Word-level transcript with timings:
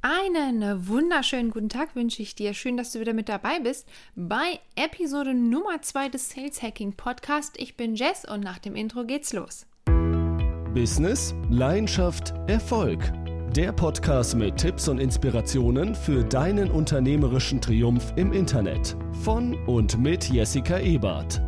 Einen 0.00 0.86
wunderschönen 0.86 1.50
guten 1.50 1.68
Tag 1.68 1.96
wünsche 1.96 2.22
ich 2.22 2.36
dir. 2.36 2.54
Schön, 2.54 2.76
dass 2.76 2.92
du 2.92 3.00
wieder 3.00 3.14
mit 3.14 3.28
dabei 3.28 3.58
bist 3.58 3.88
bei 4.14 4.60
Episode 4.76 5.34
Nummer 5.34 5.82
2 5.82 6.10
des 6.10 6.30
Sales 6.30 6.62
Hacking 6.62 6.92
Podcast. 6.92 7.56
Ich 7.58 7.76
bin 7.76 7.96
Jess 7.96 8.24
und 8.24 8.44
nach 8.44 8.60
dem 8.60 8.76
Intro 8.76 9.02
geht's 9.04 9.32
los. 9.32 9.66
Business, 10.72 11.34
Leidenschaft, 11.50 12.32
Erfolg. 12.46 13.12
Der 13.56 13.72
Podcast 13.72 14.36
mit 14.36 14.56
Tipps 14.56 14.86
und 14.86 15.00
Inspirationen 15.00 15.96
für 15.96 16.22
deinen 16.22 16.70
unternehmerischen 16.70 17.60
Triumph 17.60 18.12
im 18.14 18.32
Internet. 18.32 18.96
Von 19.24 19.54
und 19.66 19.98
mit 19.98 20.30
Jessica 20.30 20.78
Ebert. 20.78 21.42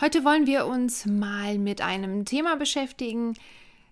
Heute 0.00 0.24
wollen 0.24 0.48
wir 0.48 0.66
uns 0.66 1.06
mal 1.06 1.58
mit 1.58 1.80
einem 1.80 2.24
Thema 2.24 2.56
beschäftigen, 2.56 3.34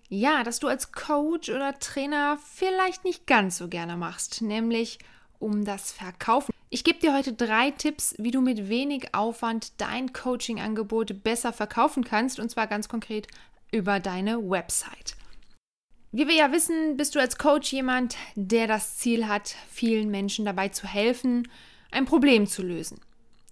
ja, 0.09 0.43
dass 0.43 0.59
du 0.59 0.67
als 0.67 0.91
Coach 0.91 1.49
oder 1.49 1.77
Trainer 1.79 2.37
vielleicht 2.53 3.03
nicht 3.03 3.27
ganz 3.27 3.57
so 3.57 3.67
gerne 3.67 3.97
machst, 3.97 4.41
nämlich 4.41 4.99
um 5.39 5.65
das 5.65 5.91
Verkaufen. 5.91 6.53
Ich 6.69 6.83
gebe 6.83 6.99
dir 6.99 7.13
heute 7.13 7.33
drei 7.33 7.71
Tipps, 7.71 8.15
wie 8.17 8.31
du 8.31 8.41
mit 8.41 8.69
wenig 8.69 9.13
Aufwand 9.13 9.79
dein 9.79 10.13
Coaching-Angebot 10.13 11.23
besser 11.23 11.53
verkaufen 11.53 12.03
kannst, 12.03 12.39
und 12.39 12.49
zwar 12.49 12.67
ganz 12.67 12.89
konkret 12.89 13.27
über 13.71 13.99
deine 13.99 14.49
Website. 14.49 15.15
Wie 16.11 16.27
wir 16.27 16.35
ja 16.35 16.51
wissen, 16.51 16.95
bist 16.97 17.15
du 17.15 17.19
als 17.19 17.37
Coach 17.37 17.73
jemand, 17.73 18.15
der 18.35 18.67
das 18.67 18.97
Ziel 18.97 19.27
hat, 19.27 19.55
vielen 19.69 20.09
Menschen 20.09 20.45
dabei 20.45 20.69
zu 20.69 20.87
helfen, 20.87 21.49
ein 21.91 22.05
Problem 22.05 22.47
zu 22.47 22.63
lösen. 22.63 23.01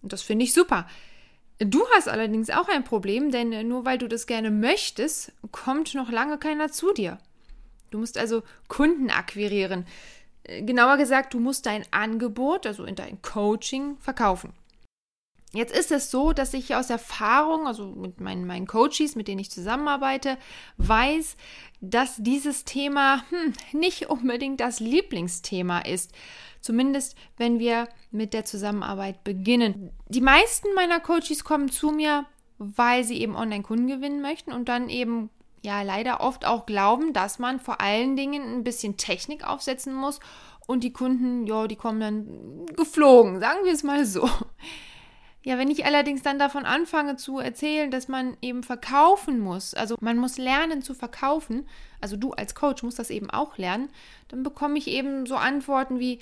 Und 0.01 0.13
das 0.13 0.21
finde 0.21 0.45
ich 0.45 0.53
super. 0.53 0.87
Du 1.65 1.83
hast 1.95 2.07
allerdings 2.07 2.49
auch 2.49 2.67
ein 2.67 2.83
Problem, 2.83 3.31
denn 3.31 3.67
nur 3.67 3.85
weil 3.85 3.97
du 3.97 4.07
das 4.07 4.27
gerne 4.27 4.51
möchtest, 4.51 5.31
kommt 5.51 5.93
noch 5.93 6.11
lange 6.11 6.37
keiner 6.37 6.71
zu 6.71 6.93
dir. 6.93 7.17
Du 7.91 7.99
musst 7.99 8.17
also 8.17 8.43
Kunden 8.67 9.09
akquirieren. 9.09 9.85
Äh, 10.43 10.63
genauer 10.63 10.97
gesagt, 10.97 11.33
du 11.33 11.39
musst 11.39 11.65
dein 11.65 11.85
Angebot, 11.91 12.65
also 12.65 12.85
in 12.85 12.95
dein 12.95 13.21
Coaching, 13.21 13.97
verkaufen. 13.99 14.53
Jetzt 15.55 15.77
ist 15.77 15.91
es 15.91 16.09
so, 16.09 16.33
dass 16.33 16.55
ich 16.55 16.73
aus 16.73 16.89
Erfahrung, 16.89 17.67
also 17.67 17.85
mit 17.85 18.19
meinen, 18.19 18.47
meinen 18.47 18.65
Coaches, 18.65 19.15
mit 19.15 19.27
denen 19.27 19.39
ich 19.39 19.51
zusammenarbeite, 19.51 20.37
weiß, 20.77 21.37
dass 21.79 22.15
dieses 22.17 22.65
Thema 22.65 23.23
hm, 23.29 23.53
nicht 23.79 24.09
unbedingt 24.09 24.59
das 24.59 24.79
Lieblingsthema 24.79 25.79
ist. 25.79 26.11
Zumindest, 26.59 27.15
wenn 27.37 27.59
wir 27.59 27.87
mit 28.09 28.33
der 28.33 28.45
Zusammenarbeit 28.45 29.23
beginnen. 29.23 29.91
Die 30.07 30.21
meisten 30.21 30.73
meiner 30.75 30.99
Coaches 30.99 31.43
kommen 31.43 31.69
zu 31.69 31.91
mir, 31.91 32.25
weil 32.57 33.03
sie 33.03 33.21
eben 33.21 33.35
Online-Kunden 33.35 33.87
gewinnen 33.87 34.21
möchten 34.21 34.53
und 34.53 34.69
dann 34.69 34.89
eben 34.89 35.29
ja 35.61 35.81
leider 35.83 36.21
oft 36.21 36.45
auch 36.45 36.65
glauben, 36.65 37.13
dass 37.13 37.37
man 37.37 37.59
vor 37.59 37.79
allen 37.79 38.15
Dingen 38.15 38.55
ein 38.55 38.63
bisschen 38.63 38.97
Technik 38.97 39.45
aufsetzen 39.47 39.93
muss 39.93 40.19
und 40.65 40.83
die 40.83 40.93
Kunden, 40.93 41.45
ja, 41.45 41.67
die 41.67 41.75
kommen 41.75 41.99
dann 41.99 42.65
geflogen, 42.75 43.39
sagen 43.39 43.65
wir 43.65 43.73
es 43.73 43.83
mal 43.83 44.05
so. 44.05 44.27
Ja, 45.45 45.57
wenn 45.57 45.69
ich 45.69 45.85
allerdings 45.85 46.21
dann 46.21 46.39
davon 46.39 46.65
anfange 46.65 47.17
zu 47.17 47.39
erzählen, 47.39 47.91
dass 47.91 48.07
man 48.07 48.37
eben 48.41 48.63
verkaufen 48.63 49.39
muss, 49.39 49.73
also 49.73 49.97
man 49.99 50.17
muss 50.17 50.37
lernen 50.37 50.81
zu 50.81 50.93
verkaufen, 50.93 51.67
also 51.99 52.15
du 52.15 52.31
als 52.31 52.55
Coach 52.55 52.81
musst 52.81 52.97
das 52.97 53.09
eben 53.09 53.29
auch 53.29 53.57
lernen, 53.57 53.89
dann 54.29 54.43
bekomme 54.43 54.77
ich 54.77 54.87
eben 54.87 55.25
so 55.25 55.35
Antworten 55.35 55.99
wie, 55.99 56.19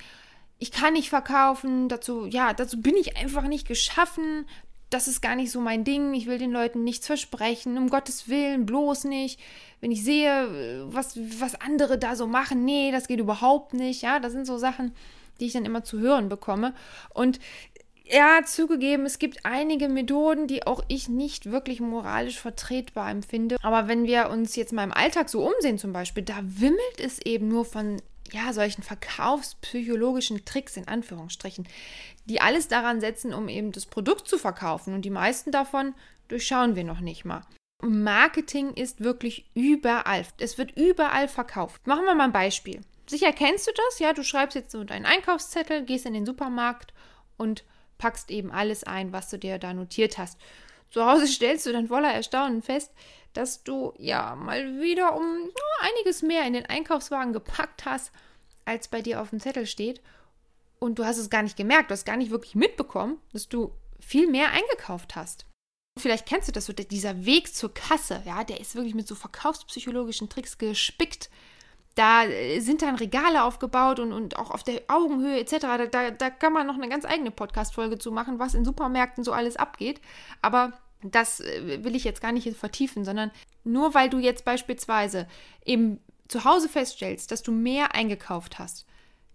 ich 0.57 0.71
kann 0.71 0.93
nicht 0.93 1.09
verkaufen, 1.09 1.87
dazu, 1.87 2.25
ja, 2.25 2.53
dazu 2.53 2.81
bin 2.81 2.95
ich 2.95 3.17
einfach 3.17 3.43
nicht 3.43 3.67
geschaffen, 3.67 4.47
das 4.89 5.07
ist 5.07 5.21
gar 5.21 5.35
nicht 5.35 5.51
so 5.51 5.61
mein 5.61 5.83
Ding, 5.83 6.13
ich 6.13 6.25
will 6.27 6.37
den 6.37 6.51
Leuten 6.51 6.83
nichts 6.83 7.07
versprechen, 7.07 7.77
um 7.77 7.89
Gottes 7.89 8.27
Willen, 8.27 8.65
bloß 8.65 9.05
nicht. 9.05 9.39
Wenn 9.79 9.89
ich 9.89 10.03
sehe, 10.03 10.85
was, 10.91 11.17
was 11.39 11.55
andere 11.55 11.97
da 11.97 12.15
so 12.17 12.27
machen, 12.27 12.65
nee, 12.65 12.91
das 12.91 13.07
geht 13.07 13.19
überhaupt 13.19 13.73
nicht, 13.73 14.01
ja, 14.01 14.19
das 14.19 14.33
sind 14.33 14.45
so 14.45 14.57
Sachen, 14.57 14.93
die 15.39 15.45
ich 15.45 15.53
dann 15.53 15.65
immer 15.65 15.83
zu 15.83 15.99
hören 15.99 16.27
bekomme. 16.27 16.73
Und 17.13 17.39
ja, 18.11 18.41
zugegeben, 18.45 19.05
es 19.05 19.19
gibt 19.19 19.45
einige 19.45 19.87
Methoden, 19.87 20.47
die 20.47 20.67
auch 20.67 20.83
ich 20.89 21.07
nicht 21.07 21.51
wirklich 21.51 21.79
moralisch 21.79 22.39
vertretbar 22.39 23.09
empfinde. 23.09 23.57
Aber 23.61 23.87
wenn 23.87 24.05
wir 24.05 24.29
uns 24.29 24.55
jetzt 24.55 24.73
mal 24.73 24.83
im 24.83 24.91
Alltag 24.91 25.29
so 25.29 25.45
umsehen 25.45 25.77
zum 25.77 25.93
Beispiel, 25.93 26.23
da 26.23 26.37
wimmelt 26.43 26.99
es 26.99 27.19
eben 27.19 27.47
nur 27.47 27.63
von 27.63 28.01
ja, 28.31 28.53
solchen 28.53 28.83
verkaufspsychologischen 28.83 30.45
Tricks 30.45 30.77
in 30.77 30.87
Anführungsstrichen, 30.87 31.67
die 32.25 32.41
alles 32.41 32.67
daran 32.67 33.01
setzen, 33.01 33.33
um 33.33 33.49
eben 33.49 33.71
das 33.71 33.85
Produkt 33.85 34.27
zu 34.27 34.37
verkaufen. 34.37 34.93
Und 34.93 35.03
die 35.03 35.09
meisten 35.09 35.51
davon 35.51 35.93
durchschauen 36.27 36.75
wir 36.75 36.83
noch 36.83 36.99
nicht 36.99 37.25
mal. 37.25 37.41
Marketing 37.81 38.73
ist 38.73 39.03
wirklich 39.03 39.49
überall. 39.53 40.25
Es 40.39 40.57
wird 40.57 40.77
überall 40.77 41.27
verkauft. 41.27 41.87
Machen 41.87 42.05
wir 42.05 42.15
mal 42.15 42.25
ein 42.25 42.31
Beispiel. 42.31 42.81
Sicher 43.07 43.33
kennst 43.33 43.67
du 43.67 43.71
das, 43.75 43.99
ja? 43.99 44.13
Du 44.13 44.23
schreibst 44.23 44.55
jetzt 44.55 44.71
so 44.71 44.83
deinen 44.83 45.05
Einkaufszettel, 45.05 45.83
gehst 45.83 46.05
in 46.05 46.13
den 46.13 46.25
Supermarkt 46.25 46.93
und 47.37 47.63
packst 48.01 48.31
eben 48.31 48.51
alles 48.51 48.83
ein, 48.83 49.13
was 49.13 49.29
du 49.29 49.37
dir 49.37 49.59
da 49.59 49.73
notiert 49.73 50.17
hast. 50.17 50.39
Zu 50.89 51.05
Hause 51.05 51.27
stellst 51.27 51.67
du 51.67 51.71
dann 51.71 51.87
voller 51.87 52.11
Erstaunen 52.11 52.63
fest, 52.63 52.91
dass 53.33 53.63
du 53.63 53.93
ja 53.97 54.35
mal 54.35 54.81
wieder 54.81 55.15
um 55.15 55.49
einiges 55.81 56.23
mehr 56.23 56.45
in 56.45 56.53
den 56.53 56.65
Einkaufswagen 56.65 57.31
gepackt 57.31 57.85
hast, 57.85 58.11
als 58.65 58.87
bei 58.87 59.03
dir 59.03 59.21
auf 59.21 59.29
dem 59.29 59.39
Zettel 59.39 59.67
steht. 59.67 60.01
Und 60.79 60.97
du 60.97 61.05
hast 61.05 61.17
es 61.17 61.29
gar 61.29 61.43
nicht 61.43 61.55
gemerkt, 61.55 61.91
du 61.91 61.93
hast 61.93 62.05
gar 62.05 62.17
nicht 62.17 62.31
wirklich 62.31 62.55
mitbekommen, 62.55 63.19
dass 63.33 63.47
du 63.47 63.71
viel 63.99 64.27
mehr 64.27 64.49
eingekauft 64.51 65.15
hast. 65.15 65.45
Vielleicht 65.99 66.25
kennst 66.25 66.47
du 66.47 66.51
das 66.51 66.65
so, 66.65 66.73
dieser 66.73 67.25
Weg 67.25 67.53
zur 67.53 67.71
Kasse, 67.71 68.23
ja, 68.25 68.43
der 68.43 68.59
ist 68.59 68.73
wirklich 68.75 68.95
mit 68.95 69.07
so 69.07 69.13
verkaufspsychologischen 69.13 70.27
Tricks 70.27 70.57
gespickt. 70.57 71.29
Da 72.01 72.23
äh, 72.23 72.59
sind 72.61 72.81
dann 72.81 72.95
Regale 72.95 73.43
aufgebaut 73.43 73.99
und, 73.99 74.11
und 74.11 74.35
auch 74.37 74.49
auf 74.49 74.63
der 74.63 74.81
Augenhöhe 74.87 75.39
etc. 75.39 75.59
Da, 75.59 75.85
da, 75.85 76.09
da 76.09 76.29
kann 76.31 76.51
man 76.51 76.65
noch 76.65 76.73
eine 76.73 76.89
ganz 76.89 77.05
eigene 77.05 77.29
Podcast-Folge 77.29 77.99
zu 77.99 78.11
machen, 78.11 78.39
was 78.39 78.55
in 78.55 78.65
Supermärkten 78.65 79.23
so 79.23 79.33
alles 79.33 79.55
abgeht. 79.55 80.01
Aber 80.41 80.73
das 81.03 81.41
äh, 81.41 81.83
will 81.83 81.95
ich 81.95 82.03
jetzt 82.03 82.19
gar 82.19 82.31
nicht 82.31 82.51
vertiefen, 82.57 83.05
sondern 83.05 83.29
nur 83.63 83.93
weil 83.93 84.09
du 84.09 84.17
jetzt 84.17 84.45
beispielsweise 84.45 85.27
eben 85.63 85.99
zu 86.27 86.43
Hause 86.43 86.69
feststellst, 86.69 87.29
dass 87.29 87.43
du 87.43 87.51
mehr 87.51 87.93
eingekauft 87.93 88.57
hast, 88.57 88.87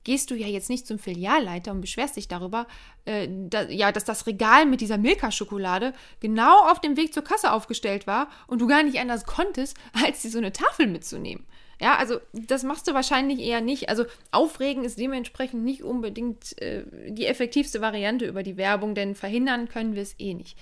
gehst 0.03 0.33
du 0.33 0.35
ja 0.35 0.49
jetzt 0.49 0.69
nicht 0.69 0.89
zum 0.89 0.99
Filialleiter 0.99 1.71
und 1.71 1.81
beschwerst 1.81 2.17
dich 2.17 2.27
darüber, 2.27 2.67
äh, 3.05 3.29
da, 3.31 3.63
ja, 3.69 3.93
dass 3.93 4.05
das 4.05 4.27
Regal 4.27 4.67
mit 4.67 4.81
dieser 4.81 4.99
Milka-Schokolade 4.99 5.93
genau 6.19 6.69
auf 6.69 6.81
dem 6.81 6.97
Weg 6.97 7.15
zur 7.15 7.23
Kasse 7.23 7.53
aufgestellt 7.53 8.09
war 8.09 8.29
und 8.49 8.61
du 8.61 8.67
gar 8.67 8.83
nicht 8.83 8.99
anders 8.99 9.25
konntest, 9.25 9.77
als 10.05 10.23
dir 10.23 10.31
so 10.31 10.39
eine 10.39 10.53
Tafel 10.53 10.89
mitzunehmen. 10.89 11.47
Ja, 11.81 11.97
also 11.97 12.21
das 12.33 12.63
machst 12.63 12.89
du 12.89 12.95
wahrscheinlich 12.95 13.41
eher 13.41 13.61
nicht. 13.61 13.89
Also 13.89 14.07
aufregen 14.31 14.85
ist 14.85 14.99
dementsprechend 14.99 15.63
nicht 15.63 15.83
unbedingt 15.83 16.61
äh, 16.61 16.85
die 17.11 17.27
effektivste 17.27 17.81
Variante 17.81 18.27
über 18.27 18.43
die 18.43 18.57
Werbung, 18.57 18.95
denn 18.95 19.15
verhindern 19.15 19.69
können 19.69 19.95
wir 19.95 20.03
es 20.03 20.15
eh 20.19 20.35
nicht. 20.35 20.59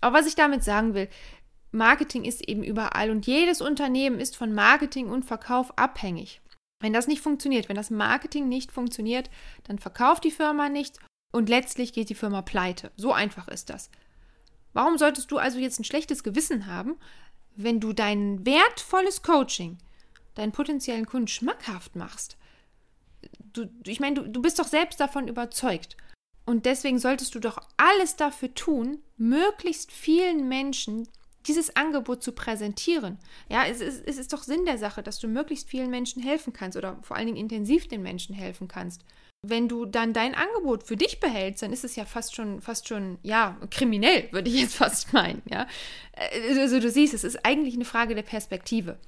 Aber 0.00 0.18
was 0.18 0.26
ich 0.26 0.34
damit 0.34 0.64
sagen 0.64 0.94
will, 0.94 1.08
Marketing 1.70 2.24
ist 2.24 2.48
eben 2.48 2.62
überall 2.62 3.10
und 3.10 3.26
jedes 3.26 3.60
Unternehmen 3.60 4.20
ist 4.20 4.36
von 4.36 4.54
Marketing 4.54 5.08
und 5.08 5.24
Verkauf 5.24 5.76
abhängig. 5.76 6.40
Wenn 6.80 6.92
das 6.92 7.06
nicht 7.06 7.20
funktioniert, 7.20 7.68
wenn 7.68 7.76
das 7.76 7.90
Marketing 7.90 8.48
nicht 8.48 8.72
funktioniert, 8.72 9.30
dann 9.64 9.78
verkauft 9.78 10.24
die 10.24 10.30
Firma 10.30 10.68
nicht 10.68 10.98
und 11.32 11.48
letztlich 11.48 11.92
geht 11.92 12.08
die 12.08 12.14
Firma 12.14 12.42
pleite. 12.42 12.90
So 12.96 13.12
einfach 13.12 13.48
ist 13.48 13.70
das. 13.70 13.90
Warum 14.72 14.96
solltest 14.96 15.30
du 15.30 15.38
also 15.38 15.58
jetzt 15.58 15.78
ein 15.78 15.84
schlechtes 15.84 16.22
Gewissen 16.22 16.66
haben, 16.66 16.96
wenn 17.56 17.80
du 17.80 17.92
dein 17.92 18.46
wertvolles 18.46 19.22
Coaching 19.22 19.78
deinen 20.38 20.52
potenziellen 20.52 21.06
Kunden 21.06 21.28
schmackhaft 21.28 21.96
machst? 21.96 22.36
Du, 23.52 23.68
ich 23.86 24.00
meine, 24.00 24.22
du, 24.22 24.28
du 24.28 24.42
bist 24.42 24.58
doch 24.58 24.66
selbst 24.66 25.00
davon 25.00 25.28
überzeugt. 25.28 25.96
Und 26.46 26.64
deswegen 26.64 26.98
solltest 26.98 27.34
du 27.34 27.40
doch 27.40 27.58
alles 27.76 28.16
dafür 28.16 28.54
tun, 28.54 29.02
möglichst 29.18 29.92
vielen 29.92 30.48
Menschen 30.48 31.06
dieses 31.46 31.76
Angebot 31.76 32.22
zu 32.22 32.32
präsentieren. 32.32 33.18
Ja, 33.48 33.66
es 33.66 33.80
ist, 33.80 34.02
es 34.06 34.18
ist 34.18 34.32
doch 34.32 34.42
Sinn 34.42 34.64
der 34.64 34.78
Sache, 34.78 35.02
dass 35.02 35.18
du 35.18 35.28
möglichst 35.28 35.68
vielen 35.68 35.90
Menschen 35.90 36.22
helfen 36.22 36.52
kannst 36.52 36.76
oder 36.76 36.98
vor 37.02 37.16
allen 37.16 37.26
Dingen 37.26 37.38
intensiv 37.38 37.88
den 37.88 38.02
Menschen 38.02 38.34
helfen 38.34 38.68
kannst. 38.68 39.04
Wenn 39.46 39.68
du 39.68 39.86
dann 39.86 40.12
dein 40.12 40.34
Angebot 40.34 40.84
für 40.84 40.96
dich 40.96 41.20
behältst, 41.20 41.62
dann 41.62 41.72
ist 41.72 41.84
es 41.84 41.96
ja 41.96 42.04
fast 42.04 42.34
schon, 42.34 42.60
fast 42.60 42.88
schon, 42.88 43.18
ja, 43.22 43.56
kriminell, 43.70 44.28
würde 44.32 44.50
ich 44.50 44.60
jetzt 44.60 44.74
fast 44.76 45.12
meinen, 45.12 45.42
ja. 45.50 45.66
Äh, 46.12 46.58
also 46.58 46.80
du 46.80 46.90
siehst, 46.90 47.14
es 47.14 47.24
ist 47.24 47.44
eigentlich 47.44 47.74
eine 47.74 47.84
Frage 47.84 48.14
der 48.14 48.22
Perspektive. 48.22 48.98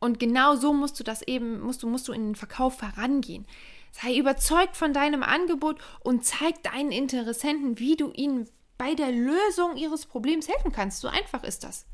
Und 0.00 0.18
genau 0.18 0.56
so 0.56 0.72
musst 0.72 0.98
du 0.98 1.04
das 1.04 1.22
eben, 1.22 1.60
musst 1.60 1.82
du, 1.82 1.86
musst 1.86 2.08
du 2.08 2.12
in 2.12 2.28
den 2.28 2.34
Verkauf 2.34 2.80
herangehen. 2.82 3.46
Sei 3.92 4.16
überzeugt 4.16 4.76
von 4.76 4.92
deinem 4.92 5.22
Angebot 5.22 5.78
und 6.02 6.24
zeig 6.24 6.62
deinen 6.62 6.90
Interessenten, 6.90 7.78
wie 7.78 7.96
du 7.96 8.10
ihnen 8.12 8.48
bei 8.78 8.94
der 8.94 9.12
Lösung 9.12 9.76
ihres 9.76 10.06
Problems 10.06 10.48
helfen 10.48 10.72
kannst. 10.72 11.00
So 11.00 11.08
einfach 11.08 11.44
ist 11.44 11.64
das. 11.64 11.84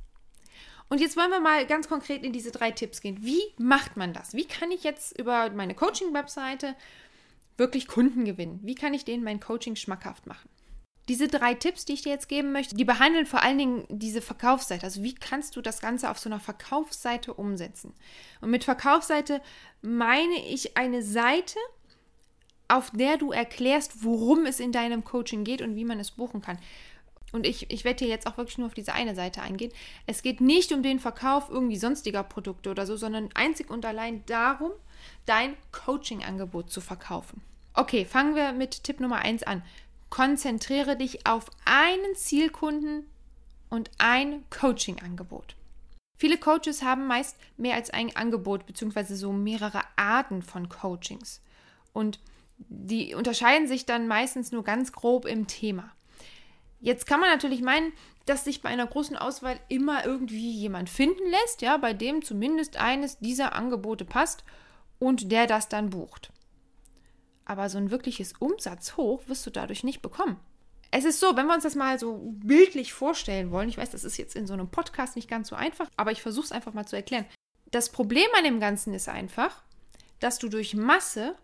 Und 0.89 1.01
jetzt 1.01 1.17
wollen 1.17 1.31
wir 1.31 1.41
mal 1.41 1.67
ganz 1.67 1.89
konkret 1.89 2.23
in 2.23 2.33
diese 2.33 2.53
drei 2.53 2.71
Tipps 2.71 3.01
gehen. 3.01 3.19
Wie 3.23 3.43
macht 3.59 3.97
man 3.97 4.13
das? 4.13 4.35
Wie 4.35 4.45
kann 4.45 4.71
ich 4.71 4.85
jetzt 4.85 5.19
über 5.19 5.51
meine 5.51 5.75
Coaching-Webseite 5.75 6.77
wirklich 7.57 7.89
Kunden 7.89 8.25
gewinnen? 8.25 8.61
Wie 8.63 8.77
kann 8.77 8.95
ich 8.95 9.05
denen 9.05 9.25
mein 9.25 9.41
Coaching 9.41 9.75
schmackhaft 9.75 10.27
machen? 10.27 10.49
Diese 11.09 11.29
drei 11.29 11.55
Tipps, 11.55 11.85
die 11.85 11.93
ich 11.93 12.03
dir 12.03 12.11
jetzt 12.11 12.29
geben 12.29 12.53
möchte, 12.53 12.75
die 12.75 12.85
behandeln 12.85 13.27
vor 13.27 13.43
allen 13.43 13.59
Dingen 13.59 13.85
diese 13.89 14.21
Verkaufsseite. 14.21 14.85
Also 14.85 15.03
wie 15.03 15.15
kannst 15.15 15.55
du 15.55 15.61
das 15.61 15.81
Ganze 15.81 16.11
auf 16.11 16.19
so 16.19 16.29
einer 16.29 16.41
Verkaufsseite 16.41 17.33
umsetzen? 17.33 17.95
Und 18.41 18.51
mit 18.51 18.65
Verkaufsseite 18.65 19.41
meine 19.83 20.45
ich 20.49 20.77
eine 20.77 21.03
Seite, 21.03 21.59
auf 22.69 22.91
der 22.91 23.17
du 23.17 23.31
erklärst, 23.31 24.03
worum 24.03 24.47
es 24.47 24.59
in 24.59 24.73
deinem 24.73 25.05
Coaching 25.05 25.45
geht 25.45 25.63
und 25.63 25.77
wie 25.77 25.85
man 25.85 26.01
es 26.01 26.11
buchen 26.11 26.43
kann. 26.43 26.59
Und 27.33 27.47
ich, 27.47 27.71
ich 27.71 27.85
werde 27.85 28.05
hier 28.05 28.09
jetzt 28.09 28.27
auch 28.27 28.37
wirklich 28.37 28.59
nur 28.59 28.67
auf 28.67 28.75
diese 28.75 28.93
eine 28.93 29.15
Seite 29.15 29.43
eingehen. 29.43 29.73
Es 30.07 30.23
geht 30.23 30.41
nicht 30.41 30.73
um 30.73 30.83
den 30.83 30.99
Verkauf 30.99 31.51
irgendwie 31.51 31.77
sonstiger 31.77 32.23
Produkte 32.23 32.71
oder 32.71 32.87
so, 32.87 32.97
sondern 32.97 33.29
einzig 33.35 33.71
und 33.71 33.85
allein 33.85 34.25
darum, 34.27 34.73
dein 35.27 35.57
Coaching-Angebot 35.73 36.71
zu 36.71 36.81
verkaufen. 36.81 37.43
Okay, 37.75 38.07
fangen 38.07 38.35
wir 38.35 38.53
mit 38.53 38.85
Tipp 38.85 39.01
Nummer 39.01 39.19
1 39.19 39.43
an. 39.43 39.63
Konzentriere 40.11 40.97
dich 40.97 41.27
auf 41.27 41.47
einen 41.65 42.15
Zielkunden 42.15 43.07
und 43.71 43.91
ein 43.99 44.45
Coaching-Angebot. 44.51 45.57
Viele 46.19 46.39
Coaches 46.39 46.83
haben 46.83 47.07
meist 47.07 47.37
mehr 47.57 47.75
als 47.75 47.91
ein 47.91 48.15
Angebot 48.17 48.67
beziehungsweise 48.67 49.17
so 49.17 49.33
mehrere 49.33 49.83
Arten 49.97 50.43
von 50.43 50.69
Coachings. 50.69 51.43
Und 51.93 52.19
die 52.59 53.15
unterscheiden 53.15 53.69
sich 53.69 53.85
dann 53.85 54.09
meistens 54.09 54.51
nur 54.51 54.65
ganz 54.65 54.93
grob 54.93 55.27
im 55.27 55.47
Thema. 55.47 55.91
Jetzt 56.81 57.07
kann 57.07 57.21
man 57.21 57.31
natürlich 57.31 57.61
meinen, 57.63 57.93
dass 58.25 58.45
sich 58.45 58.63
bei 58.63 58.69
einer 58.69 58.87
großen 58.87 59.17
Auswahl 59.17 59.59
immer 59.69 60.05
irgendwie 60.05 60.51
jemand 60.53 60.91
finden 60.91 61.29
lässt, 61.31 61.63
ja, 61.63 61.77
bei 61.77 61.93
dem 61.93 62.23
zumindest 62.23 62.77
eines 62.77 63.19
dieser 63.19 63.55
Angebote 63.55 64.05
passt 64.05 64.45
und 64.99 65.31
der 65.31 65.47
das 65.47 65.69
dann 65.69 65.91
bucht. 65.91 66.31
Aber 67.47 67.71
so 67.71 67.79
ein 67.79 67.91
wirkliches 67.91 68.35
Umsatzhoch 68.39 69.23
wirst 69.29 69.47
du 69.47 69.51
dadurch 69.51 69.85
nicht 69.85 70.03
bekommen. 70.03 70.39
Es 70.91 71.05
ist 71.05 71.21
so, 71.21 71.37
wenn 71.37 71.47
wir 71.47 71.55
uns 71.55 71.63
das 71.63 71.75
mal 71.75 71.99
so 71.99 72.19
bildlich 72.35 72.93
vorstellen 72.93 73.51
wollen, 73.51 73.69
ich 73.69 73.79
weiß, 73.79 73.91
das 73.91 74.05
ist 74.05 74.19
jetzt 74.19 74.37
in 74.37 74.47
so 74.47 74.53
einem 74.53 74.69
Podcast 74.69 75.17
nicht 75.17 75.29
ganz 75.29 75.49
so 75.49 75.57
einfach, 75.57 75.89
aber 75.97 76.13
ich 76.13 76.23
versuche 76.23 76.47
es 76.47 76.53
einfach 76.53 76.75
mal 76.75 76.87
zu 76.87 76.97
erklären. 76.97 77.27
Das 77.71 77.91
Problem 77.91 78.29
an 78.37 78.45
dem 78.45 78.61
Ganzen 78.61 78.95
ist 78.95 79.09
einfach, 79.09 79.63
dass 80.21 80.39
du 80.39 80.49
durch 80.49 80.75
Masse 80.75 81.37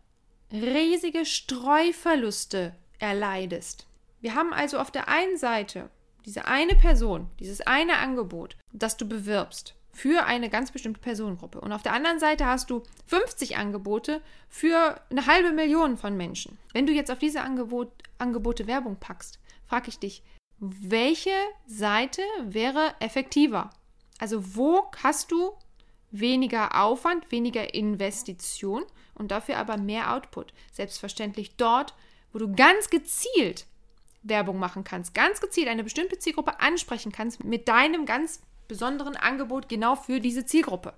riesige 0.53 1.25
Streuverluste 1.25 2.75
erleidest. 2.99 3.87
Wir 4.21 4.35
haben 4.35 4.53
also 4.53 4.79
auf 4.79 4.91
der 4.91 5.09
einen 5.09 5.37
Seite 5.37 5.91
diese 6.25 6.47
eine 6.47 6.77
Person, 6.77 7.29
dieses 7.41 7.61
eine 7.63 7.99
Angebot, 7.99 8.57
das 8.73 8.97
du 8.97 9.09
bewirbst 9.09 9.75
für 9.93 10.25
eine 10.25 10.49
ganz 10.49 10.71
bestimmte 10.71 11.01
Personengruppe. 11.01 11.61
Und 11.61 11.73
auf 11.73 11.83
der 11.83 11.93
anderen 11.93 12.19
Seite 12.19 12.47
hast 12.47 12.71
du 12.71 12.83
50 13.07 13.57
Angebote 13.57 14.23
für 14.49 15.01
eine 15.11 15.27
halbe 15.27 15.53
Million 15.53 15.99
von 15.99 16.17
Menschen. 16.17 16.59
Wenn 16.73 16.87
du 16.87 16.93
jetzt 16.93 17.11
auf 17.11 17.19
diese 17.19 17.43
Angebot, 17.43 17.93
Angebote 18.19 18.67
Werbung 18.67 18.97
packst, 18.97 19.39
frage 19.67 19.89
ich 19.89 19.99
dich, 19.99 20.23
welche 20.59 21.35
Seite 21.67 22.23
wäre 22.45 22.95
effektiver? 23.01 23.71
Also 24.19 24.57
wo 24.57 24.91
hast 25.03 25.33
du 25.33 25.53
weniger 26.11 26.81
Aufwand, 26.81 27.31
weniger 27.33 27.75
Investition 27.75 28.85
und 29.15 29.31
dafür 29.31 29.59
aber 29.59 29.77
mehr 29.77 30.15
Output? 30.15 30.55
Selbstverständlich 30.73 31.57
dort, 31.57 31.95
wo 32.33 32.39
du 32.39 32.53
ganz 32.55 32.91
gezielt 32.91 33.67
Werbung 34.23 34.59
machen 34.59 34.85
kannst, 34.85 35.15
ganz 35.15 35.41
gezielt 35.41 35.69
eine 35.69 35.85
bestimmte 35.85 36.19
Zielgruppe 36.19 36.61
ansprechen 36.61 37.13
kannst 37.13 37.45
mit 37.45 37.67
deinem 37.67 38.07
ganz 38.07 38.41
besonderen 38.69 39.17
Angebot 39.17 39.69
genau 39.69 39.97
für 39.97 40.21
diese 40.21 40.47
Zielgruppe. 40.47 40.95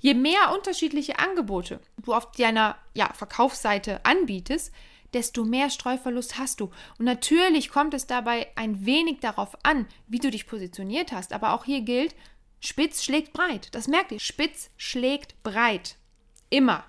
Je 0.00 0.14
mehr 0.14 0.52
unterschiedliche 0.54 1.18
Angebote 1.18 1.80
du 2.02 2.14
auf 2.14 2.30
deiner 2.32 2.76
ja, 2.94 3.12
Verkaufsseite 3.12 4.04
anbietest, 4.04 4.72
desto 5.12 5.44
mehr 5.44 5.70
Streuverlust 5.70 6.38
hast 6.38 6.60
du. 6.60 6.66
Und 6.98 7.06
natürlich 7.06 7.70
kommt 7.70 7.94
es 7.94 8.06
dabei 8.06 8.48
ein 8.54 8.84
wenig 8.84 9.20
darauf 9.20 9.56
an, 9.64 9.86
wie 10.06 10.18
du 10.18 10.30
dich 10.30 10.46
positioniert 10.46 11.12
hast. 11.12 11.32
Aber 11.32 11.54
auch 11.54 11.64
hier 11.64 11.80
gilt, 11.80 12.14
spitz 12.60 13.02
schlägt 13.02 13.32
breit. 13.32 13.74
Das 13.74 13.88
merkt 13.88 14.12
ihr. 14.12 14.20
Spitz 14.20 14.70
schlägt 14.76 15.42
breit. 15.42 15.96
Immer. 16.50 16.84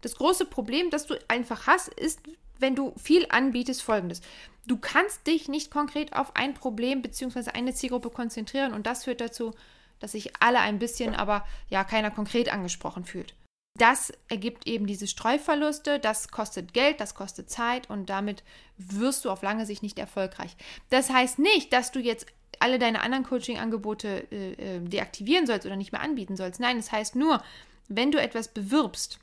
Das 0.00 0.16
große 0.16 0.46
Problem, 0.46 0.90
das 0.90 1.06
du 1.06 1.14
einfach 1.28 1.66
hast, 1.66 1.88
ist, 1.88 2.20
wenn 2.60 2.74
du 2.74 2.94
viel 2.96 3.26
anbietest, 3.28 3.82
folgendes. 3.82 4.20
Du 4.66 4.76
kannst 4.76 5.26
dich 5.26 5.48
nicht 5.48 5.70
konkret 5.70 6.14
auf 6.14 6.36
ein 6.36 6.54
Problem 6.54 7.02
bzw. 7.02 7.50
eine 7.50 7.74
Zielgruppe 7.74 8.10
konzentrieren 8.10 8.72
und 8.72 8.86
das 8.86 9.04
führt 9.04 9.20
dazu, 9.20 9.52
dass 9.98 10.12
sich 10.12 10.32
alle 10.40 10.60
ein 10.60 10.78
bisschen, 10.78 11.14
aber 11.14 11.46
ja, 11.68 11.84
keiner 11.84 12.10
konkret 12.10 12.52
angesprochen 12.52 13.04
fühlt. 13.04 13.34
Das 13.78 14.12
ergibt 14.28 14.66
eben 14.66 14.86
diese 14.86 15.06
Streuverluste, 15.06 15.98
das 15.98 16.28
kostet 16.28 16.74
Geld, 16.74 17.00
das 17.00 17.14
kostet 17.14 17.50
Zeit 17.50 17.88
und 17.88 18.10
damit 18.10 18.42
wirst 18.76 19.24
du 19.24 19.30
auf 19.30 19.42
lange 19.42 19.64
Sicht 19.64 19.82
nicht 19.82 19.98
erfolgreich. 19.98 20.56
Das 20.90 21.10
heißt 21.10 21.38
nicht, 21.38 21.72
dass 21.72 21.92
du 21.92 22.00
jetzt 22.00 22.26
alle 22.58 22.78
deine 22.78 23.00
anderen 23.00 23.24
Coaching-Angebote 23.24 24.26
äh, 24.32 24.52
äh 24.52 24.80
deaktivieren 24.80 25.46
sollst 25.46 25.66
oder 25.66 25.76
nicht 25.76 25.92
mehr 25.92 26.02
anbieten 26.02 26.36
sollst. 26.36 26.60
Nein, 26.60 26.76
das 26.76 26.92
heißt 26.92 27.16
nur, 27.16 27.42
wenn 27.88 28.10
du 28.10 28.20
etwas 28.20 28.48
bewirbst, 28.48 29.18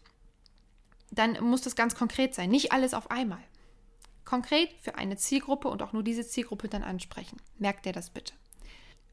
dann 1.12 1.42
muss 1.44 1.62
das 1.62 1.76
ganz 1.76 1.96
konkret 1.96 2.36
sein, 2.36 2.50
nicht 2.50 2.72
alles 2.72 2.94
auf 2.94 3.12
einmal. 3.12 3.44
Konkret 4.26 4.70
für 4.82 4.96
eine 4.96 5.18
Zielgruppe 5.18 5.70
und 5.70 5.82
auch 5.82 5.94
nur 5.94 6.04
diese 6.04 6.28
Zielgruppe 6.28 6.68
dann 6.68 6.84
ansprechen. 6.84 7.38
Merkt 7.58 7.86
dir 7.86 7.94
das 7.94 8.10
bitte. 8.10 8.34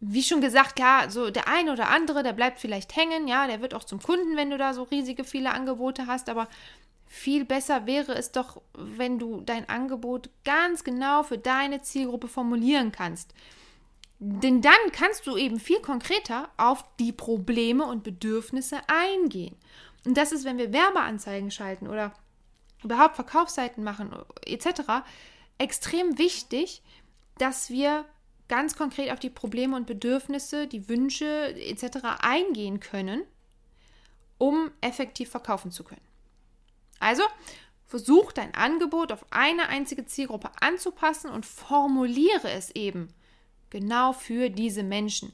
Wie 0.00 0.23
schon 0.23 0.41
gesagt, 0.41 0.76
klar, 0.76 1.08
so 1.08 1.31
der 1.31 1.49
eine 1.49 1.73
oder 1.73 1.88
andere, 1.88 2.23
der 2.23 2.32
bleibt 2.32 2.58
vielleicht 2.58 2.96
hängen, 2.96 3.29
ja, 3.29 3.46
der 3.46 3.61
wird 3.61 3.75
auch 3.75 3.85
zum 3.85 4.02
Kunden, 4.02 4.37
wenn 4.37 4.50
du 4.50 4.58
da 4.58 4.75
so 4.75 4.82
riesige 4.82 5.25
viele 5.25 5.52
Angebote 5.52 6.06
hast, 6.06 6.29
aber 6.29 6.49
viel 7.06 7.44
besser 7.44 7.87
wäre 7.87 8.14
es 8.14 8.32
doch, 8.32 8.61
wenn 8.75 9.19
du 9.19 9.41
dein 9.41 9.69
Angebot 9.69 10.31
ganz 10.44 10.82
genau 10.82 11.23
für 11.23 11.38
deine 11.38 11.81
Zielgruppe 11.81 12.29
formulieren 12.29 12.91
kannst. 12.91 13.35
Denn 14.26 14.62
dann 14.62 14.73
kannst 14.93 15.26
du 15.26 15.37
eben 15.37 15.61
viel 15.61 15.81
konkreter 15.81 16.49
auf 16.56 16.82
die 16.99 17.12
Probleme 17.12 17.85
und 17.85 18.05
Bedürfnisse 18.05 18.79
eingehen. 18.87 19.55
Und 20.06 20.17
das 20.17 20.32
ist, 20.32 20.47
wenn 20.47 20.56
wir 20.56 20.73
Werbeanzeigen 20.73 21.50
schalten 21.50 21.88
oder 21.88 22.15
überhaupt 22.82 23.17
Verkaufsseiten 23.17 23.85
machen 23.85 24.17
etc., 24.47 25.05
extrem 25.59 26.17
wichtig, 26.17 26.82
dass 27.37 27.69
wir 27.69 28.06
ganz 28.49 28.76
konkret 28.76 29.12
auf 29.12 29.21
die 29.21 29.29
Probleme 29.29 29.76
und 29.76 29.87
Bedürfnisse, 29.87 30.67
die 30.69 30.88
Wünsche 30.88 31.55
etc. 31.56 31.99
eingehen 32.20 32.81
können, 32.81 33.25
um 34.38 34.70
effektiv 34.81 35.29
verkaufen 35.29 35.70
zu 35.70 35.85
können. 35.85 36.00
Also 36.99 37.25
versuch 37.87 38.32
dein 38.32 38.55
Angebot 38.55 39.12
auf 39.12 39.27
eine 39.31 39.69
einzige 39.69 40.06
Zielgruppe 40.06 40.50
anzupassen 40.61 41.29
und 41.29 41.44
formuliere 41.44 42.50
es 42.50 42.70
eben 42.70 43.12
genau 43.75 44.12
für 44.12 44.50
diese 44.50 44.85
Menschen. 44.85 45.32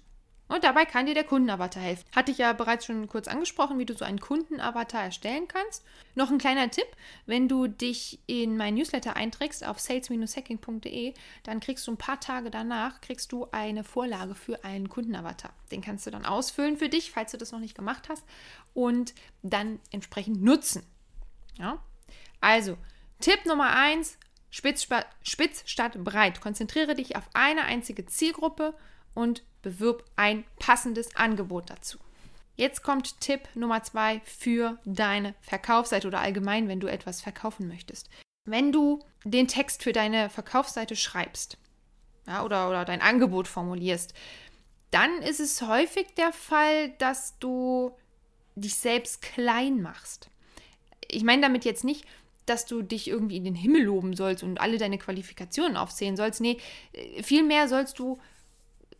Und 0.48 0.64
dabei 0.64 0.86
kann 0.86 1.04
dir 1.04 1.12
der 1.12 1.24
Kundenavatar 1.24 1.82
helfen. 1.82 2.06
Hatte 2.16 2.32
ich 2.32 2.38
ja 2.38 2.54
bereits 2.54 2.86
schon 2.86 3.06
kurz 3.06 3.28
angesprochen, 3.28 3.78
wie 3.78 3.84
du 3.84 3.94
so 3.94 4.06
einen 4.06 4.18
Kundenavatar 4.18 5.04
erstellen 5.04 5.46
kannst. 5.46 5.84
Noch 6.14 6.30
ein 6.30 6.38
kleiner 6.38 6.70
Tipp, 6.70 6.86
wenn 7.26 7.48
du 7.48 7.66
dich 7.66 8.18
in 8.26 8.56
mein 8.56 8.76
Newsletter 8.76 9.14
einträgst 9.14 9.64
auf 9.64 9.78
sales-hacking.de, 9.78 11.12
dann 11.42 11.60
kriegst 11.60 11.86
du 11.86 11.92
ein 11.92 11.98
paar 11.98 12.18
Tage 12.18 12.50
danach 12.50 13.02
kriegst 13.02 13.30
du 13.30 13.46
eine 13.52 13.84
Vorlage 13.84 14.34
für 14.34 14.64
einen 14.64 14.88
Kundenavatar. 14.88 15.52
Den 15.70 15.82
kannst 15.82 16.06
du 16.06 16.10
dann 16.10 16.24
ausfüllen 16.24 16.78
für 16.78 16.88
dich, 16.88 17.10
falls 17.10 17.32
du 17.32 17.36
das 17.36 17.52
noch 17.52 17.60
nicht 17.60 17.76
gemacht 17.76 18.08
hast 18.08 18.24
und 18.72 19.14
dann 19.42 19.80
entsprechend 19.90 20.42
nutzen. 20.42 20.82
Ja? 21.58 21.84
Also, 22.40 22.78
Tipp 23.20 23.44
Nummer 23.44 23.76
1, 23.76 24.16
spitz, 24.50 24.86
spitz 25.22 25.62
statt 25.66 26.02
breit. 26.02 26.40
Konzentriere 26.40 26.94
dich 26.94 27.16
auf 27.16 27.28
eine 27.34 27.64
einzige 27.64 28.06
Zielgruppe 28.06 28.74
und 29.14 29.42
bewirb 29.62 30.04
ein 30.16 30.44
passendes 30.58 31.16
Angebot 31.16 31.70
dazu. 31.70 31.98
Jetzt 32.56 32.82
kommt 32.82 33.20
Tipp 33.20 33.48
Nummer 33.54 33.82
zwei 33.82 34.20
für 34.24 34.78
deine 34.84 35.34
Verkaufsseite 35.40 36.06
oder 36.06 36.20
allgemein, 36.20 36.68
wenn 36.68 36.80
du 36.80 36.88
etwas 36.88 37.22
verkaufen 37.22 37.68
möchtest. 37.68 38.10
Wenn 38.44 38.72
du 38.72 39.00
den 39.24 39.48
Text 39.48 39.82
für 39.82 39.92
deine 39.92 40.28
Verkaufsseite 40.28 40.96
schreibst 40.96 41.56
ja, 42.26 42.44
oder, 42.44 42.68
oder 42.68 42.84
dein 42.84 43.00
Angebot 43.00 43.48
formulierst, 43.48 44.14
dann 44.90 45.22
ist 45.22 45.40
es 45.40 45.62
häufig 45.62 46.14
der 46.16 46.32
Fall, 46.32 46.90
dass 46.98 47.38
du 47.38 47.96
dich 48.56 48.74
selbst 48.74 49.22
klein 49.22 49.80
machst. 49.80 50.28
Ich 51.08 51.22
meine 51.22 51.42
damit 51.42 51.64
jetzt 51.64 51.84
nicht, 51.84 52.04
dass 52.46 52.66
du 52.66 52.82
dich 52.82 53.08
irgendwie 53.08 53.36
in 53.36 53.44
den 53.44 53.54
Himmel 53.54 53.82
loben 53.82 54.14
sollst 54.14 54.42
und 54.42 54.60
alle 54.60 54.78
deine 54.78 54.98
Qualifikationen 54.98 55.76
aufzählen 55.76 56.16
sollst. 56.16 56.40
Nee, 56.40 56.58
vielmehr 57.22 57.68
sollst 57.68 57.98
du 57.98 58.18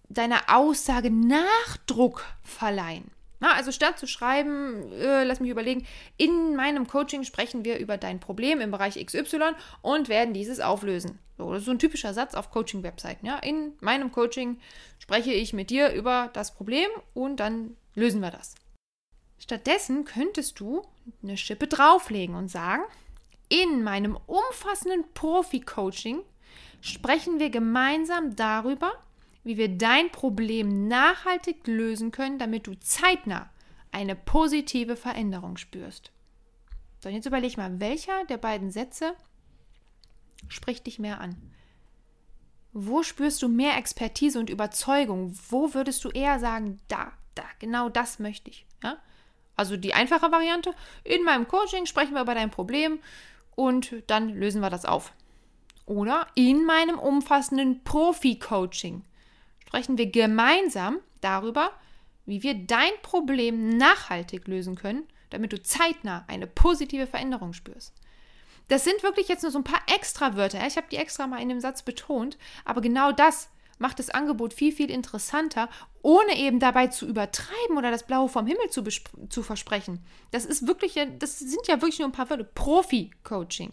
deiner 0.09 0.43
Aussage 0.49 1.11
Nachdruck 1.11 2.25
verleihen. 2.43 3.11
Na, 3.43 3.55
also 3.55 3.73
statt 3.73 3.99
zu 3.99 4.07
schreiben, 4.07 4.93
äh, 4.93 5.25
lass 5.25 5.41
mich 5.41 5.51
überlegen, 5.51 5.87
in 6.19 6.55
meinem 6.57 6.87
Coaching 6.87 7.25
sprechen 7.25 7.65
wir 7.65 7.79
über 7.79 7.97
dein 7.97 8.21
Problem 8.21 8.61
im 8.61 8.71
Bereich 8.71 9.03
XY 9.05 9.53
und 9.81 10.11
werden 10.11 10.35
dieses 10.35 10.61
auflösen. 10.61 11.19
So, 11.39 11.51
das 11.51 11.61
ist 11.61 11.65
so 11.67 11.71
ein 11.71 11.79
typischer 11.79 12.13
Satz 12.13 12.35
auf 12.35 12.51
Coaching-Webseiten. 12.51 13.25
Ja? 13.25 13.39
In 13.39 13.73
meinem 13.81 14.13
Coaching 14.13 14.59
spreche 14.99 15.33
ich 15.33 15.55
mit 15.55 15.71
dir 15.71 15.91
über 15.93 16.29
das 16.35 16.55
Problem 16.55 16.89
und 17.15 17.41
dann 17.41 17.79
lösen 17.95 18.21
wir 18.21 18.31
das. 18.31 18.57
Stattdessen 19.39 20.05
könntest 20.05 20.61
du 20.61 20.83
eine 21.23 21.39
Schippe 21.39 21.67
drauflegen 21.67 22.35
und 22.35 22.49
sagen, 22.49 22.83
in 23.51 23.83
meinem 23.83 24.17
umfassenden 24.27 25.05
Profi-Coaching 25.13 26.23
sprechen 26.81 27.39
wir 27.39 27.51
gemeinsam 27.51 28.35
darüber, 28.37 28.93
wie 29.45 29.59
wir 29.59 29.69
dein 29.69 30.11
Problem 30.11 30.89
nachhaltig 30.89 31.67
lösen 31.67 32.13
können, 32.13 32.39
damit 32.39 32.67
du 32.67 32.79
zeitnah 32.79 33.51
eine 33.93 34.15
positive 34.15 34.97
Veränderung 34.97 35.57
spürst. 35.57 36.13
So, 37.03 37.09
jetzt 37.09 37.27
überleg 37.27 37.57
mal, 37.57 37.81
welcher 37.81 38.25
der 38.27 38.37
beiden 38.37 38.71
Sätze 38.71 39.15
spricht 40.49 40.87
dich 40.87 40.99
mehr 40.99 41.21
an? 41.21 41.37
Wo 42.73 43.03
spürst 43.03 43.43
du 43.43 43.49
mehr 43.49 43.77
Expertise 43.77 44.39
und 44.39 44.49
Überzeugung? 44.49 45.37
Wo 45.49 45.75
würdest 45.75 46.05
du 46.05 46.11
eher 46.11 46.39
sagen, 46.39 46.79
da, 46.87 47.13
da, 47.35 47.43
genau 47.59 47.89
das 47.89 48.21
möchte 48.21 48.51
ich? 48.51 48.65
Ja? 48.83 48.99
Also 49.57 49.77
die 49.77 49.93
einfache 49.93 50.31
Variante, 50.31 50.73
in 51.05 51.25
meinem 51.25 51.49
Coaching 51.49 51.87
sprechen 51.87 52.15
wir 52.15 52.23
über 52.23 52.35
dein 52.35 52.51
Problem 52.51 53.01
und 53.55 53.95
dann 54.07 54.29
lösen 54.31 54.61
wir 54.61 54.71
das 54.71 54.85
auf. 54.85 55.13
Oder 55.87 56.27
in 56.35 56.65
meinem 56.65 56.99
umfassenden 56.99 57.83
Profi-Coaching 57.83 59.03
sprechen 59.67 59.99
wir 59.99 60.11
gemeinsam 60.11 60.99
darüber, 61.21 61.71
wie 62.27 62.43
wir 62.43 62.55
dein 62.55 62.93
Problem 63.03 63.77
nachhaltig 63.77 64.47
lösen 64.47 64.77
können, 64.77 65.05
damit 65.31 65.53
du 65.53 65.63
zeitnah 65.63 66.25
eine 66.29 66.47
positive 66.47 67.07
Veränderung 67.07 67.53
spürst. 67.53 67.95
Das 68.69 68.85
sind 68.85 69.03
wirklich 69.03 69.27
jetzt 69.29 69.43
nur 69.43 69.51
so 69.51 69.59
ein 69.59 69.65
paar 69.65 69.83
extra 69.93 70.37
Wörter. 70.37 70.65
Ich 70.65 70.77
habe 70.77 70.87
die 70.91 70.97
extra 70.97 71.27
mal 71.27 71.43
in 71.43 71.49
dem 71.49 71.61
Satz 71.61 71.83
betont, 71.83 72.39
aber 72.65 72.81
genau 72.81 73.11
das 73.11 73.49
macht 73.81 73.99
das 73.99 74.11
Angebot 74.11 74.53
viel, 74.53 74.73
viel 74.73 74.91
interessanter, 74.91 75.69
ohne 76.03 76.37
eben 76.37 76.61
dabei 76.61 76.89
zu 76.89 77.07
übertreiben 77.07 77.77
oder 77.77 77.91
das 77.91 78.07
Blaue 78.07 78.29
vom 78.29 78.47
Himmel 78.47 78.69
zu, 78.71 78.85
zu 78.85 79.43
versprechen. 79.43 80.05
Das 80.31 80.45
ist 80.45 80.67
wirklich, 80.67 80.99
das 81.19 81.39
sind 81.39 81.67
ja 81.67 81.81
wirklich 81.81 81.99
nur 81.99 82.09
ein 82.09 82.13
paar 82.13 82.29
Wörter. 82.31 82.45
Profi-Coaching. 82.45 83.73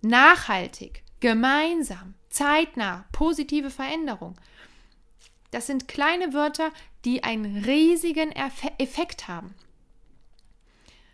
Nachhaltig, 0.00 1.02
gemeinsam, 1.20 2.14
zeitnah, 2.30 3.04
positive 3.12 3.70
Veränderung. 3.70 4.36
Das 5.50 5.66
sind 5.66 5.86
kleine 5.86 6.32
Wörter, 6.32 6.72
die 7.04 7.22
einen 7.22 7.64
riesigen 7.64 8.32
Effekt 8.32 9.28
haben. 9.28 9.54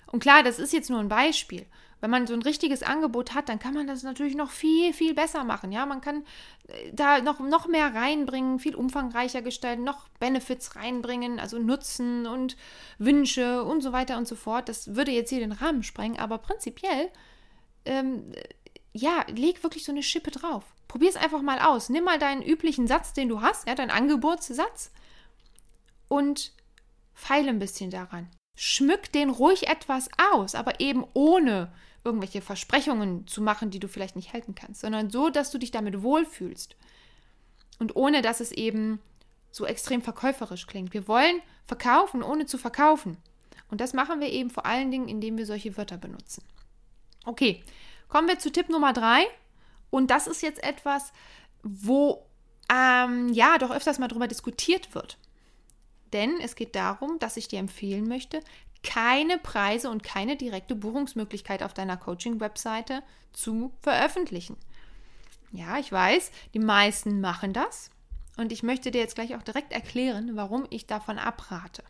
Und 0.07 0.21
klar, 0.21 0.43
das 0.45 0.59
ist 0.59 0.73
jetzt 0.73 0.91
nur 0.91 1.01
ein 1.01 1.09
Beispiel. 1.09 1.67
Wenn 2.03 2.11
man 2.11 2.27
so 2.27 2.35
ein 2.35 2.43
richtiges 2.43 2.83
Angebot 2.83 3.33
hat, 3.33 3.49
dann 3.49 3.61
kann 3.61 3.75
man 3.75 3.87
das 3.87 4.03
natürlich 4.03 4.35
noch 4.35 4.51
viel, 4.51 4.93
viel 4.93 5.15
besser 5.15 5.45
machen. 5.45 5.71
Ja, 5.71 5.87
man 5.87 6.01
kann 6.01 6.25
äh, 6.67 6.91
da 6.93 7.21
noch, 7.21 7.39
noch 7.39 7.69
mehr 7.69 7.95
reinbringen, 7.95 8.59
viel 8.59 8.75
umfangreicher 8.75 9.41
gestalten, 9.41 9.85
noch 9.85 10.09
Benefits 10.19 10.75
reinbringen, 10.75 11.39
also 11.39 11.61
Nutzen 11.61 12.27
und 12.27 12.57
Wünsche 12.99 13.63
und 13.63 13.83
so 13.83 13.93
weiter 13.93 14.19
und 14.19 14.27
so 14.27 14.35
fort. 14.35 14.69
Das 14.69 14.97
würde 14.97 15.13
jetzt 15.13 15.31
hier 15.31 15.39
den 15.39 15.53
Rahmen 15.53 15.85
sprengen, 15.85 16.19
aber 16.19 16.39
prinzipiell, 16.39 17.09
ähm, 17.85 18.33
ja, 18.93 19.25
leg 19.29 19.63
wirklich 19.63 19.85
so 19.85 19.93
eine 19.93 20.03
Schippe 20.03 20.33
drauf. 20.33 20.65
Probier 20.89 21.09
es 21.09 21.17
einfach 21.17 21.41
mal 21.41 21.61
aus. 21.61 21.89
Nimm 21.89 22.03
mal 22.03 22.19
deinen 22.19 22.43
üblichen 22.43 22.89
Satz, 22.89 23.13
den 23.13 23.29
du 23.29 23.43
hast, 23.43 23.69
ja, 23.69 23.77
deinen 23.77 23.93
Angebotssatz 23.93 24.91
und 26.09 26.53
feile 27.15 27.51
ein 27.51 27.61
bisschen 27.61 27.93
daran. 27.93 28.29
Schmück 28.57 29.13
den 29.13 29.31
ruhig 29.31 29.69
etwas 29.69 30.09
aus, 30.33 30.57
aber 30.57 30.81
eben 30.81 31.05
ohne 31.15 31.73
irgendwelche 32.05 32.43
Versprechungen 32.43 33.27
zu 33.27 33.43
machen, 33.43 33.71
die 33.71 33.79
du 33.79 33.89
vielleicht 33.89 34.17
nicht 34.17 34.33
halten 34.33 34.55
kannst, 34.55 34.81
sondern 34.81 35.11
so, 35.11 35.31
dass 35.31 35.51
du 35.51 35.59
dich 35.59 35.71
damit 35.71 36.03
wohlfühlst. 36.03 36.77
Und 37.79 37.97
ohne, 37.97 38.23
dass 38.23 38.41
es 38.41 38.53
eben 38.53 39.01
so 39.51 39.67
extrem 39.67 40.03
verkäuferisch 40.03 40.67
klingt. 40.67 40.95
Wir 40.95 41.07
wollen 41.07 41.41
verkaufen, 41.67 42.23
ohne 42.23 42.47
zu 42.47 42.59
verkaufen. 42.59 43.19
Und 43.71 43.81
das 43.81 43.93
machen 43.93 44.21
wir 44.21 44.31
eben 44.31 44.51
vor 44.51 44.67
allen 44.67 44.91
Dingen, 44.91 45.09
indem 45.09 45.39
wir 45.39 45.47
solche 45.47 45.77
Wörter 45.77 45.99
benutzen. 45.99 46.43
Okay, 47.25 47.63
kommen 48.09 48.29
wir 48.29 48.39
zu 48.39 48.51
Tipp 48.51 48.69
Nummer 48.69 48.93
drei. 48.93 49.25
Und 49.91 50.11
das 50.11 50.27
ist 50.27 50.43
jetzt 50.43 50.63
etwas, 50.63 51.13
wo 51.63 52.27
ähm, 52.73 53.33
ja 53.33 53.59
doch 53.59 53.71
öfters 53.71 53.99
mal 53.99 54.09
drüber 54.09 54.29
diskutiert 54.29 54.95
wird. 54.95 55.19
Denn 56.13 56.41
es 56.41 56.57
geht 56.57 56.75
darum, 56.75 57.19
dass 57.19 57.37
ich 57.37 57.49
dir 57.49 57.59
empfehlen 57.59 58.09
möchte, 58.09 58.41
keine 58.83 59.39
Preise 59.39 59.91
und 59.91 60.03
keine 60.03 60.37
direkte 60.37 60.75
Buchungsmöglichkeit 60.75 61.63
auf 61.63 61.75
deiner 61.75 61.97
Coaching-Webseite 61.97 63.03
zu 63.33 63.73
veröffentlichen. 63.81 64.57
Ja, 65.53 65.79
ich 65.79 65.93
weiß, 65.93 66.33
die 66.55 66.59
meisten 66.59 67.21
machen 67.21 67.53
das. 67.53 67.91
Und 68.37 68.53
ich 68.53 68.63
möchte 68.63 68.91
dir 68.91 69.01
jetzt 69.01 69.15
gleich 69.15 69.37
auch 69.37 69.43
direkt 69.43 69.73
erklären, 69.73 70.35
warum 70.35 70.67
ich 70.71 70.87
davon 70.87 71.19
abrate. 71.19 71.85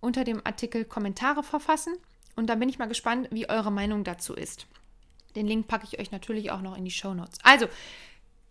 unter 0.00 0.24
dem 0.24 0.40
Artikel 0.44 0.84
Kommentare 0.84 1.42
verfassen 1.42 1.94
und 2.36 2.46
dann 2.46 2.60
bin 2.60 2.68
ich 2.68 2.78
mal 2.78 2.86
gespannt, 2.86 3.28
wie 3.30 3.48
eure 3.48 3.72
Meinung 3.72 4.04
dazu 4.04 4.34
ist. 4.34 4.66
Den 5.34 5.46
Link 5.46 5.68
packe 5.68 5.86
ich 5.90 5.98
euch 5.98 6.10
natürlich 6.10 6.50
auch 6.50 6.62
noch 6.62 6.76
in 6.76 6.84
die 6.84 6.90
Show 6.90 7.14
Notes. 7.14 7.38
Also, 7.42 7.66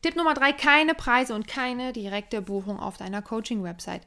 Tipp 0.01 0.15
Nummer 0.15 0.33
drei: 0.33 0.53
keine 0.53 0.93
Preise 0.93 1.33
und 1.33 1.47
keine 1.47 1.93
direkte 1.93 2.41
Buchung 2.41 2.79
auf 2.79 2.97
deiner 2.97 3.21
Coaching-Website. 3.21 4.01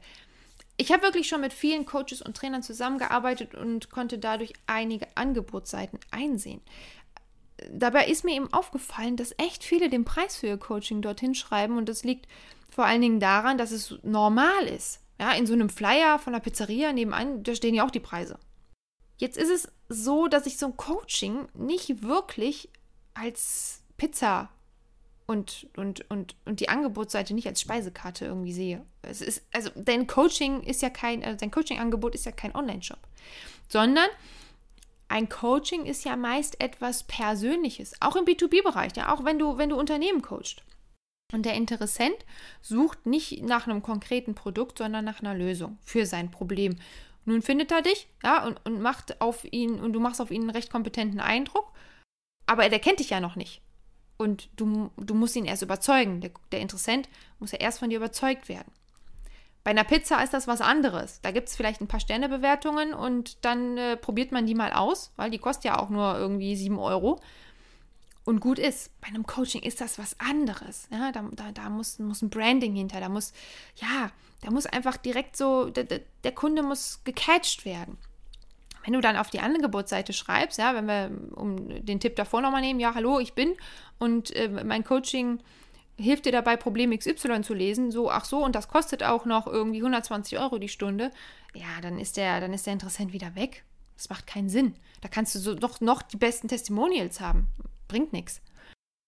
Ich 0.77 0.91
habe 0.91 1.03
wirklich 1.03 1.27
schon 1.27 1.41
mit 1.41 1.53
vielen 1.53 1.85
Coaches 1.85 2.21
und 2.21 2.35
Trainern 2.35 2.63
zusammengearbeitet 2.63 3.55
und 3.55 3.89
konnte 3.89 4.17
dadurch 4.17 4.53
einige 4.67 5.05
Angebotsseiten 5.15 5.99
einsehen. 6.09 6.61
Dabei 7.69 8.07
ist 8.07 8.23
mir 8.23 8.35
eben 8.35 8.51
aufgefallen, 8.51 9.17
dass 9.17 9.35
echt 9.37 9.63
viele 9.63 9.89
den 9.89 10.05
Preis 10.05 10.35
für 10.35 10.47
ihr 10.47 10.57
Coaching 10.57 11.01
dorthin 11.01 11.35
schreiben 11.35 11.77
und 11.77 11.87
das 11.87 12.03
liegt 12.03 12.27
vor 12.69 12.85
allen 12.85 13.01
Dingen 13.01 13.19
daran, 13.19 13.57
dass 13.57 13.71
es 13.71 13.99
normal 14.01 14.65
ist. 14.65 15.01
Ja, 15.21 15.33
in 15.33 15.45
so 15.45 15.53
einem 15.53 15.69
Flyer 15.69 16.17
von 16.17 16.33
der 16.33 16.39
Pizzeria 16.39 16.91
nebenan, 16.93 17.43
da 17.43 17.53
stehen 17.53 17.75
ja 17.75 17.85
auch 17.85 17.91
die 17.91 17.99
Preise. 17.99 18.39
Jetzt 19.17 19.37
ist 19.37 19.51
es 19.51 19.71
so, 19.87 20.27
dass 20.27 20.47
ich 20.47 20.57
so 20.57 20.65
ein 20.65 20.77
Coaching 20.77 21.47
nicht 21.53 22.01
wirklich 22.01 22.69
als 23.13 23.83
Pizza 23.97 24.49
und, 25.27 25.67
und, 25.77 26.09
und, 26.09 26.35
und 26.45 26.59
die 26.59 26.69
Angebotsseite 26.69 27.35
nicht 27.35 27.47
als 27.47 27.61
Speisekarte 27.61 28.25
irgendwie 28.25 28.51
sehe. 28.51 28.83
Es 29.03 29.21
ist, 29.21 29.43
also 29.53 29.69
dein 29.75 30.07
Coaching 30.07 30.63
ist 30.63 30.81
ja 30.81 30.89
kein, 30.89 31.23
also 31.23 31.37
dein 31.37 31.51
Coaching-Angebot 31.51 32.15
ist 32.15 32.25
ja 32.25 32.31
kein 32.31 32.55
Online-Shop, 32.55 32.97
sondern 33.67 34.09
ein 35.07 35.29
Coaching 35.29 35.85
ist 35.85 36.03
ja 36.03 36.15
meist 36.15 36.59
etwas 36.59 37.03
Persönliches, 37.03 37.93
auch 37.99 38.15
im 38.15 38.25
B2B-Bereich, 38.25 38.93
ja, 38.95 39.13
auch 39.13 39.23
wenn 39.23 39.37
du, 39.37 39.59
wenn 39.59 39.69
du 39.69 39.75
Unternehmen 39.75 40.23
coachst. 40.23 40.63
Und 41.33 41.45
der 41.45 41.53
Interessent 41.53 42.17
sucht 42.61 43.05
nicht 43.05 43.43
nach 43.43 43.67
einem 43.67 43.81
konkreten 43.81 44.35
Produkt, 44.35 44.79
sondern 44.79 45.05
nach 45.05 45.21
einer 45.21 45.33
Lösung 45.33 45.77
für 45.81 46.05
sein 46.05 46.31
Problem. 46.31 46.77
Nun 47.25 47.41
findet 47.41 47.71
er 47.71 47.81
dich, 47.81 48.07
ja, 48.23 48.45
und, 48.45 48.65
und 48.65 48.81
macht 48.81 49.21
auf 49.21 49.45
ihn, 49.51 49.79
und 49.79 49.93
du 49.93 49.99
machst 49.99 50.21
auf 50.21 50.31
ihn 50.31 50.41
einen 50.41 50.49
recht 50.49 50.71
kompetenten 50.71 51.19
Eindruck, 51.19 51.71
aber 52.47 52.67
der 52.67 52.79
kennt 52.79 52.99
dich 52.99 53.11
ja 53.11 53.19
noch 53.19 53.35
nicht. 53.35 53.61
Und 54.17 54.49
du, 54.55 54.91
du 54.97 55.13
musst 55.15 55.35
ihn 55.35 55.45
erst 55.45 55.63
überzeugen. 55.63 56.21
Der, 56.21 56.31
der 56.51 56.59
Interessent 56.59 57.09
muss 57.39 57.51
ja 57.51 57.59
erst 57.59 57.79
von 57.79 57.89
dir 57.89 57.97
überzeugt 57.97 58.49
werden. 58.49 58.71
Bei 59.63 59.71
einer 59.71 59.83
Pizza 59.83 60.23
ist 60.23 60.33
das 60.33 60.47
was 60.47 60.61
anderes. 60.61 61.21
Da 61.21 61.31
gibt 61.31 61.47
es 61.47 61.55
vielleicht 61.55 61.81
ein 61.81 61.87
paar 61.87 61.99
Sternebewertungen 61.99 62.93
und 62.93 63.43
dann 63.45 63.77
äh, 63.77 63.97
probiert 63.97 64.31
man 64.31 64.47
die 64.47 64.55
mal 64.55 64.73
aus, 64.73 65.11
weil 65.17 65.29
die 65.29 65.37
kostet 65.37 65.65
ja 65.65 65.79
auch 65.79 65.89
nur 65.89 66.17
irgendwie 66.17 66.55
7 66.55 66.79
Euro. 66.79 67.19
Und 68.31 68.39
gut 68.39 68.59
ist. 68.59 68.97
Bei 69.01 69.09
einem 69.09 69.27
Coaching 69.27 69.61
ist 69.61 69.81
das 69.81 69.99
was 69.99 70.17
anderes. 70.17 70.87
Ja, 70.89 71.11
da, 71.11 71.27
da, 71.33 71.51
da 71.51 71.69
muss, 71.69 71.99
muss 71.99 72.21
ein 72.21 72.29
Branding 72.29 72.73
hinter, 72.73 73.01
da 73.01 73.09
muss, 73.09 73.33
ja, 73.75 74.09
da 74.39 74.51
muss 74.51 74.65
einfach 74.65 74.95
direkt 74.95 75.35
so, 75.35 75.69
der, 75.69 75.99
der 76.23 76.31
Kunde 76.31 76.63
muss 76.63 77.01
gecatcht 77.03 77.65
werden. 77.65 77.97
Wenn 78.85 78.93
du 78.93 79.01
dann 79.01 79.17
auf 79.17 79.31
die 79.31 79.41
Angebotsseite 79.41 80.13
schreibst, 80.13 80.59
ja, 80.59 80.73
wenn 80.73 80.85
wir 80.85 81.11
um 81.35 81.85
den 81.85 81.99
Tipp 81.99 82.15
davor 82.15 82.41
nochmal 82.41 82.61
nehmen, 82.61 82.79
ja, 82.79 82.95
hallo, 82.95 83.19
ich 83.19 83.33
bin 83.33 83.53
und 83.99 84.33
äh, 84.33 84.47
mein 84.47 84.85
Coaching 84.85 85.39
hilft 85.97 86.25
dir 86.25 86.31
dabei, 86.31 86.55
Problem 86.55 86.97
XY 86.97 87.41
zu 87.41 87.53
lesen, 87.53 87.91
so, 87.91 88.09
ach 88.09 88.23
so, 88.23 88.41
und 88.45 88.55
das 88.55 88.69
kostet 88.69 89.03
auch 89.03 89.25
noch 89.25 89.45
irgendwie 89.45 89.79
120 89.79 90.39
Euro 90.39 90.57
die 90.57 90.69
Stunde, 90.69 91.11
ja, 91.53 91.81
dann 91.81 91.99
ist 91.99 92.15
der, 92.15 92.39
dann 92.39 92.53
ist 92.53 92.65
der 92.65 92.71
Interessent 92.71 93.11
wieder 93.11 93.35
weg. 93.35 93.65
Das 93.97 94.09
macht 94.09 94.25
keinen 94.25 94.47
Sinn. 94.47 94.75
Da 95.01 95.09
kannst 95.09 95.35
du 95.35 95.39
so 95.39 95.53
noch, 95.53 95.81
noch 95.81 96.01
die 96.01 96.15
besten 96.15 96.47
Testimonials 96.47 97.19
haben. 97.19 97.49
Bringt 97.91 98.13
nichts. 98.13 98.41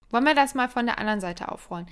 Wollen 0.10 0.26
wir 0.26 0.36
das 0.36 0.54
mal 0.54 0.70
von 0.70 0.86
der 0.86 1.00
anderen 1.00 1.22
Seite 1.22 1.52
aufrollen? 1.52 1.88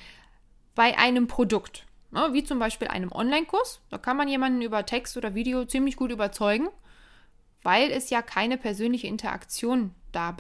Bei 0.76 0.98
einem 0.98 1.28
Produkt, 1.28 1.86
ne, 2.12 2.30
wie 2.34 2.44
zum 2.44 2.60
Beispiel 2.60 2.90
einem 2.90 3.12
Online-Kurs, 3.12 3.82
da 3.90 3.98
kann 3.98 4.18
man 4.18 4.28
jemanden 4.28 4.62
über 4.62 4.86
Text 4.86 5.18
oder 5.18 5.34
Video 5.34 5.66
ziemlich 5.66 5.96
gut 5.96 6.12
überzeugen 6.12 6.68
weil 7.64 7.92
es 7.92 8.10
ja 8.10 8.22
keine 8.22 8.58
persönliche 8.58 9.08
Interaktion 9.08 9.94
da 10.12 10.32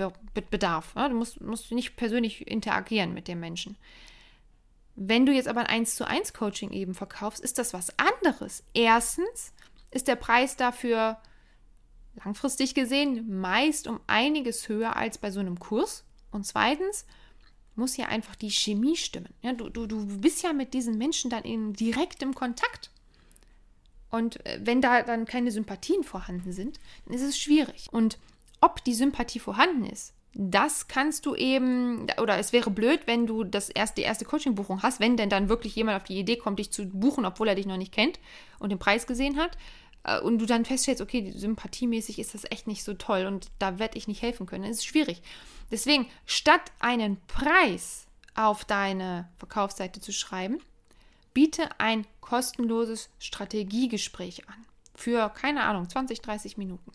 bedarf. 0.50 0.94
Du 0.96 1.10
musst, 1.10 1.42
musst 1.42 1.72
nicht 1.72 1.96
persönlich 1.96 2.48
interagieren 2.48 3.14
mit 3.14 3.28
dem 3.28 3.40
Menschen. 3.40 3.78
Wenn 4.96 5.26
du 5.26 5.32
jetzt 5.32 5.48
aber 5.48 5.62
ein 5.62 5.68
1 5.68 5.96
zu 5.96 6.08
1 6.08 6.34
Coaching 6.34 6.72
eben 6.72 6.94
verkaufst, 6.94 7.42
ist 7.42 7.58
das 7.58 7.74
was 7.74 7.94
anderes. 7.98 8.64
Erstens 8.74 9.54
ist 9.92 10.08
der 10.08 10.16
Preis 10.16 10.58
dafür 10.58 11.18
langfristig 12.24 12.76
gesehen 12.76 13.40
meist 13.40 13.88
um 13.88 14.02
einiges 14.08 14.68
höher 14.68 14.96
als 14.96 15.18
bei 15.18 15.32
so 15.32 15.40
einem 15.40 15.60
Kurs. 15.60 16.04
Und 16.32 16.46
zweitens 16.46 17.06
muss 17.76 17.98
ja 17.98 18.08
einfach 18.08 18.36
die 18.36 18.52
Chemie 18.52 18.96
stimmen. 18.96 19.34
Ja, 19.42 19.54
du, 19.54 19.70
du, 19.70 19.86
du 19.86 20.06
bist 20.20 20.44
ja 20.44 20.54
mit 20.54 20.74
diesen 20.74 20.98
Menschen 20.98 21.30
dann 21.30 21.44
in 21.44 21.74
direktem 21.74 22.34
Kontakt. 22.34 22.92
Und 24.10 24.46
äh, 24.46 24.60
wenn 24.62 24.82
da 24.82 25.04
dann 25.04 25.26
keine 25.26 25.52
Sympathien 25.52 26.04
vorhanden 26.04 26.52
sind, 26.52 26.80
dann 27.06 27.16
ist 27.16 27.24
es 27.24 27.40
schwierig. 27.40 27.88
Und 27.92 28.18
ob 28.60 28.84
die 28.84 28.94
Sympathie 28.94 29.40
vorhanden 29.40 29.86
ist, 29.86 30.14
das 30.34 30.88
kannst 30.88 31.26
du 31.26 31.36
eben, 31.36 32.08
oder 32.22 32.38
es 32.38 32.54
wäre 32.54 32.72
blöd, 32.72 33.02
wenn 33.06 33.28
du 33.28 33.44
das 33.44 33.70
erst, 33.70 33.98
die 33.98 34.04
erste 34.04 34.24
Coaching-Buchung 34.24 34.82
hast, 34.82 35.02
wenn 35.02 35.18
denn 35.18 35.30
dann 35.30 35.50
wirklich 35.50 35.76
jemand 35.76 35.98
auf 35.98 36.06
die 36.06 36.18
Idee 36.18 36.38
kommt, 36.38 36.60
dich 36.60 36.72
zu 36.72 36.86
buchen, 36.86 37.26
obwohl 37.26 37.50
er 37.50 37.56
dich 37.56 37.66
noch 37.66 37.78
nicht 37.78 37.92
kennt 37.92 38.20
und 38.60 38.70
den 38.70 38.80
Preis 38.80 39.08
gesehen 39.08 39.38
hat. 39.38 39.58
Äh, 40.04 40.22
und 40.22 40.40
du 40.40 40.46
dann 40.46 40.66
feststellst, 40.66 41.02
okay, 41.02 41.34
sympathiemäßig 41.36 42.20
ist 42.20 42.34
das 42.34 42.46
echt 42.50 42.68
nicht 42.68 42.84
so 42.84 42.94
toll 42.94 43.26
und 43.26 43.48
da 43.60 43.80
werde 43.80 43.98
ich 43.98 44.08
nicht 44.08 44.22
helfen 44.22 44.46
können. 44.46 44.64
Das 44.64 44.78
ist 44.78 44.86
schwierig. 44.86 45.22
Deswegen, 45.72 46.08
statt 46.26 46.72
einen 46.80 47.20
Preis 47.28 48.06
auf 48.36 48.66
deine 48.66 49.30
Verkaufsseite 49.38 50.02
zu 50.02 50.12
schreiben, 50.12 50.60
biete 51.34 51.70
ein 51.80 52.06
kostenloses 52.20 53.10
Strategiegespräch 53.20 54.48
an. 54.50 54.66
Für, 54.94 55.30
keine 55.30 55.64
Ahnung, 55.64 55.90
20, 55.90 56.22
30 56.22 56.58
Minuten. 56.58 56.92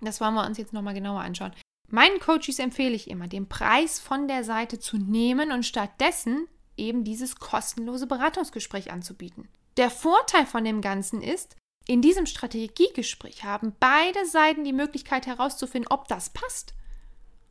Das 0.00 0.20
wollen 0.20 0.34
wir 0.34 0.46
uns 0.46 0.58
jetzt 0.58 0.72
nochmal 0.72 0.94
genauer 0.94 1.20
anschauen. 1.20 1.52
Meinen 1.88 2.18
Coaches 2.18 2.58
empfehle 2.58 2.94
ich 2.94 3.08
immer, 3.08 3.28
den 3.28 3.48
Preis 3.48 4.00
von 4.00 4.26
der 4.26 4.42
Seite 4.42 4.78
zu 4.78 4.96
nehmen 4.96 5.52
und 5.52 5.64
stattdessen 5.64 6.48
eben 6.76 7.04
dieses 7.04 7.36
kostenlose 7.36 8.06
Beratungsgespräch 8.06 8.90
anzubieten. 8.90 9.48
Der 9.76 9.90
Vorteil 9.90 10.46
von 10.46 10.64
dem 10.64 10.80
Ganzen 10.80 11.22
ist, 11.22 11.56
in 11.86 12.02
diesem 12.02 12.26
Strategiegespräch 12.26 13.44
haben 13.44 13.76
beide 13.78 14.26
Seiten 14.26 14.64
die 14.64 14.72
Möglichkeit 14.72 15.26
herauszufinden, 15.26 15.90
ob 15.90 16.08
das 16.08 16.30
passt. 16.30 16.74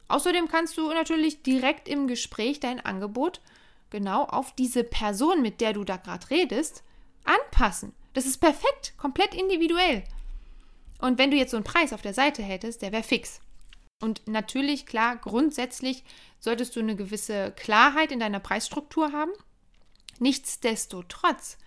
Außerdem 0.07 0.47
kannst 0.47 0.77
du 0.77 0.89
natürlich 0.89 1.41
direkt 1.41 1.87
im 1.87 2.07
Gespräch 2.07 2.59
dein 2.59 2.79
Angebot 2.79 3.41
genau 3.89 4.23
auf 4.23 4.53
diese 4.53 4.83
Person, 4.83 5.41
mit 5.41 5.61
der 5.61 5.73
du 5.73 5.83
da 5.83 5.97
gerade 5.97 6.29
redest, 6.29 6.83
anpassen. 7.23 7.93
Das 8.13 8.25
ist 8.25 8.37
perfekt, 8.37 8.93
komplett 8.97 9.33
individuell. 9.33 10.03
Und 10.99 11.17
wenn 11.17 11.31
du 11.31 11.37
jetzt 11.37 11.51
so 11.51 11.57
einen 11.57 11.63
Preis 11.63 11.93
auf 11.93 12.01
der 12.01 12.13
Seite 12.13 12.43
hättest, 12.43 12.81
der 12.81 12.91
wäre 12.91 13.03
fix. 13.03 13.41
Und 14.01 14.27
natürlich, 14.27 14.85
klar, 14.85 15.17
grundsätzlich 15.17 16.03
solltest 16.39 16.75
du 16.75 16.79
eine 16.79 16.95
gewisse 16.95 17.51
Klarheit 17.51 18.11
in 18.11 18.19
deiner 18.19 18.39
Preisstruktur 18.39 19.11
haben. 19.11 19.31
Nichtsdestotrotz 20.19 21.57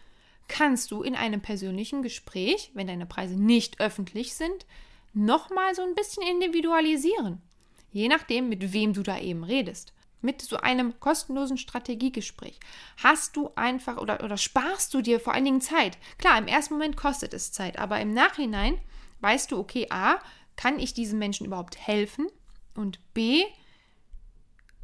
kannst 0.46 0.90
du 0.90 1.02
in 1.02 1.14
einem 1.14 1.40
persönlichen 1.40 2.02
Gespräch, 2.02 2.70
wenn 2.74 2.86
deine 2.86 3.06
Preise 3.06 3.34
nicht 3.34 3.80
öffentlich 3.80 4.34
sind, 4.34 4.66
nochmal 5.12 5.74
so 5.74 5.82
ein 5.82 5.94
bisschen 5.94 6.22
individualisieren. 6.22 7.42
Je 7.90 8.08
nachdem, 8.08 8.48
mit 8.48 8.72
wem 8.72 8.92
du 8.92 9.02
da 9.02 9.18
eben 9.18 9.44
redest. 9.44 9.92
Mit 10.20 10.42
so 10.42 10.56
einem 10.56 10.98
kostenlosen 10.98 11.58
Strategiegespräch 11.58 12.58
hast 12.96 13.36
du 13.36 13.50
einfach 13.54 13.98
oder, 13.98 14.24
oder 14.24 14.36
sparst 14.36 14.92
du 14.92 15.00
dir 15.00 15.20
vor 15.20 15.32
allen 15.32 15.44
Dingen 15.44 15.60
Zeit. 15.60 15.96
Klar, 16.18 16.38
im 16.38 16.48
ersten 16.48 16.74
Moment 16.74 16.96
kostet 16.96 17.32
es 17.34 17.52
Zeit, 17.52 17.78
aber 17.78 18.00
im 18.00 18.12
Nachhinein 18.12 18.78
weißt 19.20 19.52
du, 19.52 19.58
okay, 19.58 19.86
A, 19.90 20.18
kann 20.56 20.80
ich 20.80 20.92
diesem 20.92 21.20
Menschen 21.20 21.46
überhaupt 21.46 21.78
helfen? 21.78 22.26
Und 22.74 22.98
B, 23.14 23.44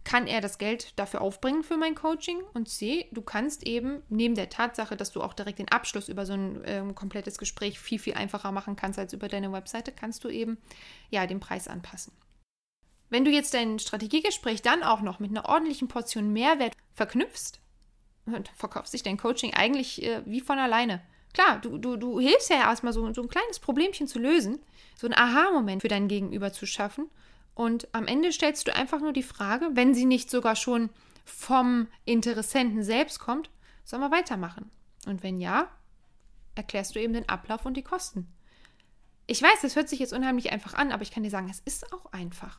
kann 0.04 0.26
er 0.26 0.40
das 0.40 0.58
Geld 0.58 0.92
dafür 0.96 1.22
aufbringen 1.22 1.64
für 1.64 1.76
mein 1.76 1.94
Coaching? 1.94 2.42
Und 2.52 2.68
C, 2.68 3.08
du 3.10 3.22
kannst 3.22 3.66
eben 3.66 4.02
neben 4.08 4.34
der 4.34 4.50
Tatsache, 4.50 4.96
dass 4.96 5.10
du 5.10 5.22
auch 5.22 5.32
direkt 5.32 5.58
den 5.58 5.70
Abschluss 5.70 6.08
über 6.08 6.26
so 6.26 6.34
ein 6.34 6.64
äh, 6.64 6.84
komplettes 6.94 7.38
Gespräch 7.38 7.80
viel, 7.80 7.98
viel 7.98 8.14
einfacher 8.14 8.52
machen 8.52 8.76
kannst 8.76 8.98
als 8.98 9.12
über 9.14 9.28
deine 9.28 9.50
Webseite, 9.50 9.92
kannst 9.92 10.22
du 10.22 10.28
eben 10.28 10.58
ja 11.10 11.26
den 11.26 11.40
Preis 11.40 11.66
anpassen. 11.66 12.12
Wenn 13.14 13.24
du 13.24 13.30
jetzt 13.30 13.54
dein 13.54 13.78
Strategiegespräch 13.78 14.60
dann 14.60 14.82
auch 14.82 15.00
noch 15.00 15.20
mit 15.20 15.30
einer 15.30 15.48
ordentlichen 15.48 15.86
Portion 15.86 16.32
Mehrwert 16.32 16.76
verknüpfst, 16.94 17.60
verkaufst 18.56 18.90
sich 18.90 19.04
dein 19.04 19.18
Coaching 19.18 19.54
eigentlich 19.54 20.02
äh, 20.02 20.22
wie 20.26 20.40
von 20.40 20.58
alleine. 20.58 21.00
Klar, 21.32 21.60
du, 21.60 21.78
du, 21.78 21.96
du 21.96 22.18
hilfst 22.18 22.50
ja 22.50 22.56
erstmal 22.56 22.92
so, 22.92 23.12
so 23.12 23.22
ein 23.22 23.28
kleines 23.28 23.60
Problemchen 23.60 24.08
zu 24.08 24.18
lösen, 24.18 24.58
so 24.96 25.06
einen 25.06 25.14
Aha-Moment 25.14 25.82
für 25.82 25.88
dein 25.88 26.08
Gegenüber 26.08 26.52
zu 26.52 26.66
schaffen. 26.66 27.08
Und 27.54 27.86
am 27.94 28.08
Ende 28.08 28.32
stellst 28.32 28.66
du 28.66 28.74
einfach 28.74 28.98
nur 28.98 29.12
die 29.12 29.22
Frage, 29.22 29.70
wenn 29.74 29.94
sie 29.94 30.06
nicht 30.06 30.28
sogar 30.28 30.56
schon 30.56 30.90
vom 31.24 31.86
Interessenten 32.06 32.82
selbst 32.82 33.20
kommt, 33.20 33.48
sollen 33.84 34.02
wir 34.02 34.10
weitermachen? 34.10 34.72
Und 35.06 35.22
wenn 35.22 35.38
ja, 35.38 35.70
erklärst 36.56 36.96
du 36.96 37.00
eben 37.00 37.12
den 37.12 37.28
Ablauf 37.28 37.64
und 37.64 37.76
die 37.76 37.84
Kosten. 37.84 38.26
Ich 39.28 39.40
weiß, 39.40 39.60
das 39.62 39.76
hört 39.76 39.88
sich 39.88 40.00
jetzt 40.00 40.12
unheimlich 40.12 40.50
einfach 40.50 40.74
an, 40.74 40.90
aber 40.90 41.04
ich 41.04 41.12
kann 41.12 41.22
dir 41.22 41.30
sagen, 41.30 41.48
es 41.48 41.60
ist 41.60 41.92
auch 41.92 42.06
einfach. 42.06 42.58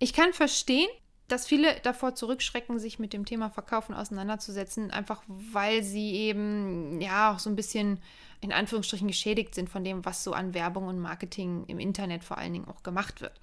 Ich 0.00 0.14
kann 0.14 0.32
verstehen, 0.32 0.88
dass 1.28 1.46
viele 1.46 1.78
davor 1.82 2.14
zurückschrecken, 2.14 2.78
sich 2.78 2.98
mit 2.98 3.12
dem 3.12 3.24
Thema 3.24 3.50
Verkaufen 3.50 3.94
auseinanderzusetzen, 3.94 4.90
einfach 4.90 5.22
weil 5.28 5.82
sie 5.82 6.12
eben 6.14 7.00
ja 7.00 7.32
auch 7.32 7.38
so 7.38 7.50
ein 7.50 7.54
bisschen 7.54 8.00
in 8.40 8.50
Anführungsstrichen 8.50 9.06
geschädigt 9.06 9.54
sind 9.54 9.68
von 9.68 9.84
dem, 9.84 10.04
was 10.04 10.24
so 10.24 10.32
an 10.32 10.54
Werbung 10.54 10.88
und 10.88 10.98
Marketing 10.98 11.66
im 11.68 11.78
Internet 11.78 12.24
vor 12.24 12.38
allen 12.38 12.54
Dingen 12.54 12.68
auch 12.68 12.82
gemacht 12.82 13.20
wird. 13.20 13.38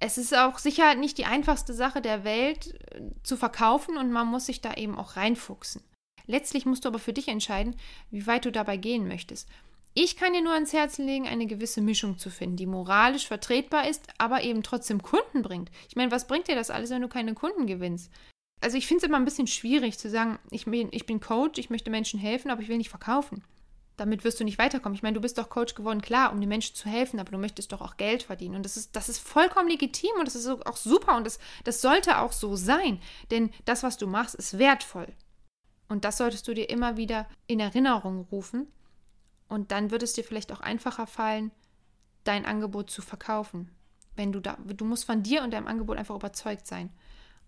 Es 0.00 0.18
ist 0.18 0.36
auch 0.36 0.58
sicher 0.58 0.94
nicht 0.94 1.18
die 1.18 1.26
einfachste 1.26 1.74
Sache 1.74 2.00
der 2.00 2.24
Welt 2.24 2.74
äh, 2.90 3.02
zu 3.22 3.36
verkaufen 3.36 3.98
und 3.98 4.10
man 4.10 4.26
muss 4.26 4.46
sich 4.46 4.62
da 4.62 4.74
eben 4.74 4.98
auch 4.98 5.16
reinfuchsen. 5.16 5.82
Letztlich 6.26 6.66
musst 6.66 6.84
du 6.84 6.88
aber 6.88 6.98
für 6.98 7.12
dich 7.12 7.28
entscheiden, 7.28 7.76
wie 8.10 8.26
weit 8.26 8.46
du 8.46 8.50
dabei 8.50 8.78
gehen 8.78 9.06
möchtest. 9.06 9.48
Ich 9.94 10.16
kann 10.16 10.32
dir 10.32 10.40
nur 10.40 10.54
ans 10.54 10.72
Herz 10.72 10.96
legen, 10.96 11.28
eine 11.28 11.46
gewisse 11.46 11.82
Mischung 11.82 12.16
zu 12.16 12.30
finden, 12.30 12.56
die 12.56 12.66
moralisch 12.66 13.26
vertretbar 13.26 13.88
ist, 13.88 14.06
aber 14.16 14.42
eben 14.42 14.62
trotzdem 14.62 15.02
Kunden 15.02 15.42
bringt. 15.42 15.70
Ich 15.88 15.96
meine, 15.96 16.10
was 16.10 16.26
bringt 16.26 16.48
dir 16.48 16.54
das 16.54 16.70
alles, 16.70 16.88
wenn 16.90 17.02
du 17.02 17.08
keine 17.08 17.34
Kunden 17.34 17.66
gewinnst? 17.66 18.10
Also 18.62 18.78
ich 18.78 18.86
finde 18.86 19.04
es 19.04 19.08
immer 19.08 19.18
ein 19.18 19.26
bisschen 19.26 19.48
schwierig 19.48 19.98
zu 19.98 20.08
sagen, 20.08 20.38
ich 20.50 20.64
bin, 20.64 20.88
ich 20.92 21.04
bin 21.04 21.20
Coach, 21.20 21.58
ich 21.58 21.68
möchte 21.68 21.90
Menschen 21.90 22.18
helfen, 22.18 22.50
aber 22.50 22.62
ich 22.62 22.68
will 22.68 22.78
nicht 22.78 22.88
verkaufen. 22.88 23.44
Damit 23.98 24.24
wirst 24.24 24.40
du 24.40 24.44
nicht 24.44 24.58
weiterkommen. 24.58 24.96
Ich 24.96 25.02
meine, 25.02 25.14
du 25.14 25.20
bist 25.20 25.36
doch 25.36 25.50
Coach 25.50 25.74
geworden, 25.74 26.00
klar, 26.00 26.32
um 26.32 26.40
den 26.40 26.48
Menschen 26.48 26.74
zu 26.74 26.88
helfen, 26.88 27.20
aber 27.20 27.32
du 27.32 27.38
möchtest 27.38 27.72
doch 27.72 27.82
auch 27.82 27.98
Geld 27.98 28.22
verdienen. 28.22 28.54
Und 28.54 28.64
das 28.64 28.78
ist, 28.78 28.96
das 28.96 29.10
ist 29.10 29.18
vollkommen 29.18 29.68
legitim 29.68 30.12
und 30.18 30.26
das 30.26 30.36
ist 30.36 30.48
auch 30.48 30.76
super 30.76 31.18
und 31.18 31.26
das, 31.26 31.38
das 31.64 31.82
sollte 31.82 32.18
auch 32.18 32.32
so 32.32 32.56
sein. 32.56 32.98
Denn 33.30 33.50
das, 33.66 33.82
was 33.82 33.98
du 33.98 34.06
machst, 34.06 34.36
ist 34.36 34.58
wertvoll. 34.58 35.08
Und 35.88 36.06
das 36.06 36.16
solltest 36.16 36.48
du 36.48 36.54
dir 36.54 36.70
immer 36.70 36.96
wieder 36.96 37.28
in 37.46 37.60
Erinnerung 37.60 38.26
rufen, 38.32 38.72
und 39.52 39.70
dann 39.70 39.90
wird 39.90 40.02
es 40.02 40.14
dir 40.14 40.24
vielleicht 40.24 40.50
auch 40.50 40.60
einfacher 40.60 41.06
fallen, 41.06 41.50
dein 42.24 42.46
Angebot 42.46 42.90
zu 42.90 43.02
verkaufen. 43.02 43.70
Wenn 44.16 44.32
du 44.32 44.40
da, 44.40 44.56
du 44.64 44.86
musst 44.86 45.04
von 45.04 45.22
dir 45.22 45.42
und 45.42 45.50
deinem 45.52 45.66
Angebot 45.66 45.98
einfach 45.98 46.14
überzeugt 46.14 46.66
sein. 46.66 46.88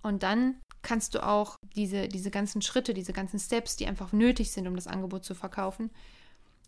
Und 0.03 0.23
dann 0.23 0.61
kannst 0.83 1.15
du 1.15 1.27
auch 1.27 1.57
diese, 1.75 2.09
diese 2.09 2.31
ganzen 2.31 2.61
Schritte, 2.61 2.93
diese 2.93 3.15
ganzen 3.15 3.39
Steps, 3.39 3.77
die 3.77 3.87
einfach 3.87 4.13
nötig 4.13 4.53
sind, 4.53 4.69
um 4.69 4.77
das 4.77 4.87
Angebot 4.87 5.25
zu 5.25 5.35
verkaufen, 5.35 5.91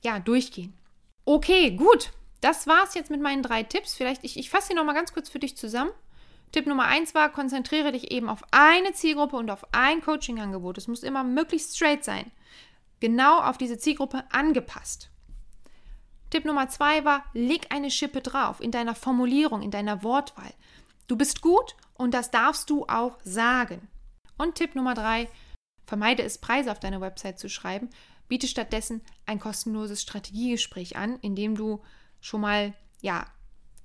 ja, 0.03 0.21
durchgehen. 0.21 0.73
Okay, 1.27 1.73
gut. 1.73 2.13
Das 2.41 2.67
war's 2.67 2.95
jetzt 2.95 3.11
mit 3.11 3.21
meinen 3.21 3.43
drei 3.43 3.63
Tipps. 3.63 3.93
Vielleicht, 3.93 4.25
ich, 4.25 4.39
ich 4.39 4.49
fasse 4.49 4.69
sie 4.69 4.75
nochmal 4.75 4.95
ganz 4.95 5.13
kurz 5.13 5.29
für 5.29 5.39
dich 5.39 5.55
zusammen. 5.55 5.91
Tipp 6.51 6.67
Nummer 6.67 6.85
eins 6.85 7.15
war, 7.15 7.31
konzentriere 7.31 7.93
dich 7.93 8.11
eben 8.11 8.31
auf 8.31 8.43
eine 8.53 8.95
Zielgruppe 8.95 9.37
und 9.37 9.51
auf 9.51 9.67
ein 9.73 10.01
Coaching-Angebot. 10.01 10.79
Es 10.79 10.89
muss 10.89 11.03
immer 11.03 11.25
möglichst 11.25 11.77
straight 11.77 12.05
sein. 12.05 12.31
Genau 13.01 13.41
auf 13.41 13.59
diese 13.59 13.77
Zielgruppe 13.77 14.25
angepasst. 14.31 15.11
Tipp 16.31 16.45
Nummer 16.45 16.69
zwei 16.69 17.05
war, 17.05 17.25
leg 17.33 17.67
eine 17.71 17.91
Schippe 17.91 18.21
drauf 18.21 18.61
in 18.61 18.71
deiner 18.71 18.95
Formulierung, 18.95 19.63
in 19.63 19.71
deiner 19.71 20.03
Wortwahl. 20.03 20.53
Du 21.07 21.17
bist 21.17 21.41
gut 21.41 21.77
und 21.95 22.15
das 22.15 22.31
darfst 22.31 22.69
du 22.71 22.87
auch 22.87 23.19
sagen. 23.23 23.89
Und 24.37 24.57
Tipp 24.57 24.75
Nummer 24.75 24.95
drei, 24.95 25.29
vermeide 25.87 26.23
es, 26.23 26.39
Preise 26.39 26.73
auf 26.73 26.81
deine 26.81 27.01
Website 27.01 27.39
zu 27.39 27.49
schreiben. 27.49 27.91
Biete 28.29 28.49
stattdessen 28.49 29.03
ein 29.25 29.39
kostenloses 29.39 30.03
Strategiegespräch 30.03 30.97
an, 30.97 31.19
in 31.21 31.37
dem 31.37 31.55
du 31.55 31.83
schon 32.21 32.41
mal 32.41 32.75
ja 33.01 33.25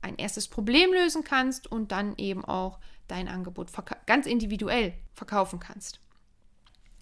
ein 0.02 0.16
erstes 0.16 0.48
Problem 0.48 0.92
lösen 0.94 1.24
kannst 1.24 1.72
und 1.72 1.92
dann 1.92 2.16
eben 2.18 2.44
auch 2.44 2.80
dein 3.08 3.28
Angebot 3.28 3.70
ganz 4.08 4.26
individuell 4.26 4.94
verkaufen 5.14 5.60
kannst. 5.60 6.00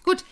Gut, 0.04 0.26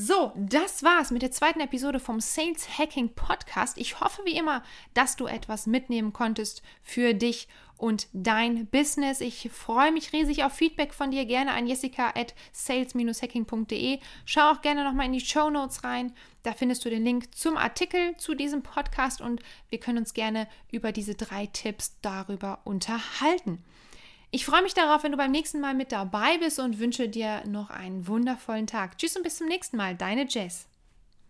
so, 0.00 0.30
das 0.36 0.84
war's 0.84 1.10
mit 1.10 1.22
der 1.22 1.32
zweiten 1.32 1.58
Episode 1.58 1.98
vom 1.98 2.20
Sales 2.20 2.78
Hacking 2.78 3.16
Podcast. 3.16 3.76
Ich 3.78 3.98
hoffe 3.98 4.22
wie 4.24 4.36
immer, 4.36 4.62
dass 4.94 5.16
du 5.16 5.26
etwas 5.26 5.66
mitnehmen 5.66 6.12
konntest 6.12 6.62
für 6.84 7.14
dich 7.14 7.48
und 7.76 8.06
dein 8.12 8.68
Business. 8.68 9.20
Ich 9.20 9.50
freue 9.50 9.90
mich 9.90 10.12
riesig 10.12 10.44
auf 10.44 10.52
Feedback 10.52 10.94
von 10.94 11.10
dir. 11.10 11.24
Gerne 11.24 11.50
an 11.50 11.66
jessica 11.66 12.10
at 12.14 12.36
sales-hacking.de. 12.52 13.98
Schau 14.24 14.52
auch 14.52 14.60
gerne 14.60 14.84
nochmal 14.84 15.06
in 15.06 15.14
die 15.14 15.20
Show 15.20 15.50
Notes 15.50 15.82
rein. 15.82 16.12
Da 16.44 16.52
findest 16.52 16.84
du 16.84 16.90
den 16.90 17.04
Link 17.04 17.34
zum 17.34 17.56
Artikel 17.56 18.16
zu 18.18 18.36
diesem 18.36 18.62
Podcast 18.62 19.20
und 19.20 19.42
wir 19.68 19.80
können 19.80 19.98
uns 19.98 20.14
gerne 20.14 20.46
über 20.70 20.92
diese 20.92 21.16
drei 21.16 21.46
Tipps 21.46 21.96
darüber 22.02 22.60
unterhalten. 22.62 23.64
Ich 24.30 24.44
freue 24.44 24.62
mich 24.62 24.74
darauf, 24.74 25.02
wenn 25.02 25.12
du 25.12 25.16
beim 25.16 25.30
nächsten 25.30 25.58
Mal 25.58 25.72
mit 25.74 25.90
dabei 25.90 26.36
bist 26.38 26.58
und 26.58 26.78
wünsche 26.78 27.08
dir 27.08 27.42
noch 27.46 27.70
einen 27.70 28.06
wundervollen 28.06 28.66
Tag. 28.66 28.98
Tschüss 28.98 29.16
und 29.16 29.22
bis 29.22 29.38
zum 29.38 29.48
nächsten 29.48 29.78
Mal. 29.78 29.94
Deine 29.94 30.26
Jess. 30.28 30.67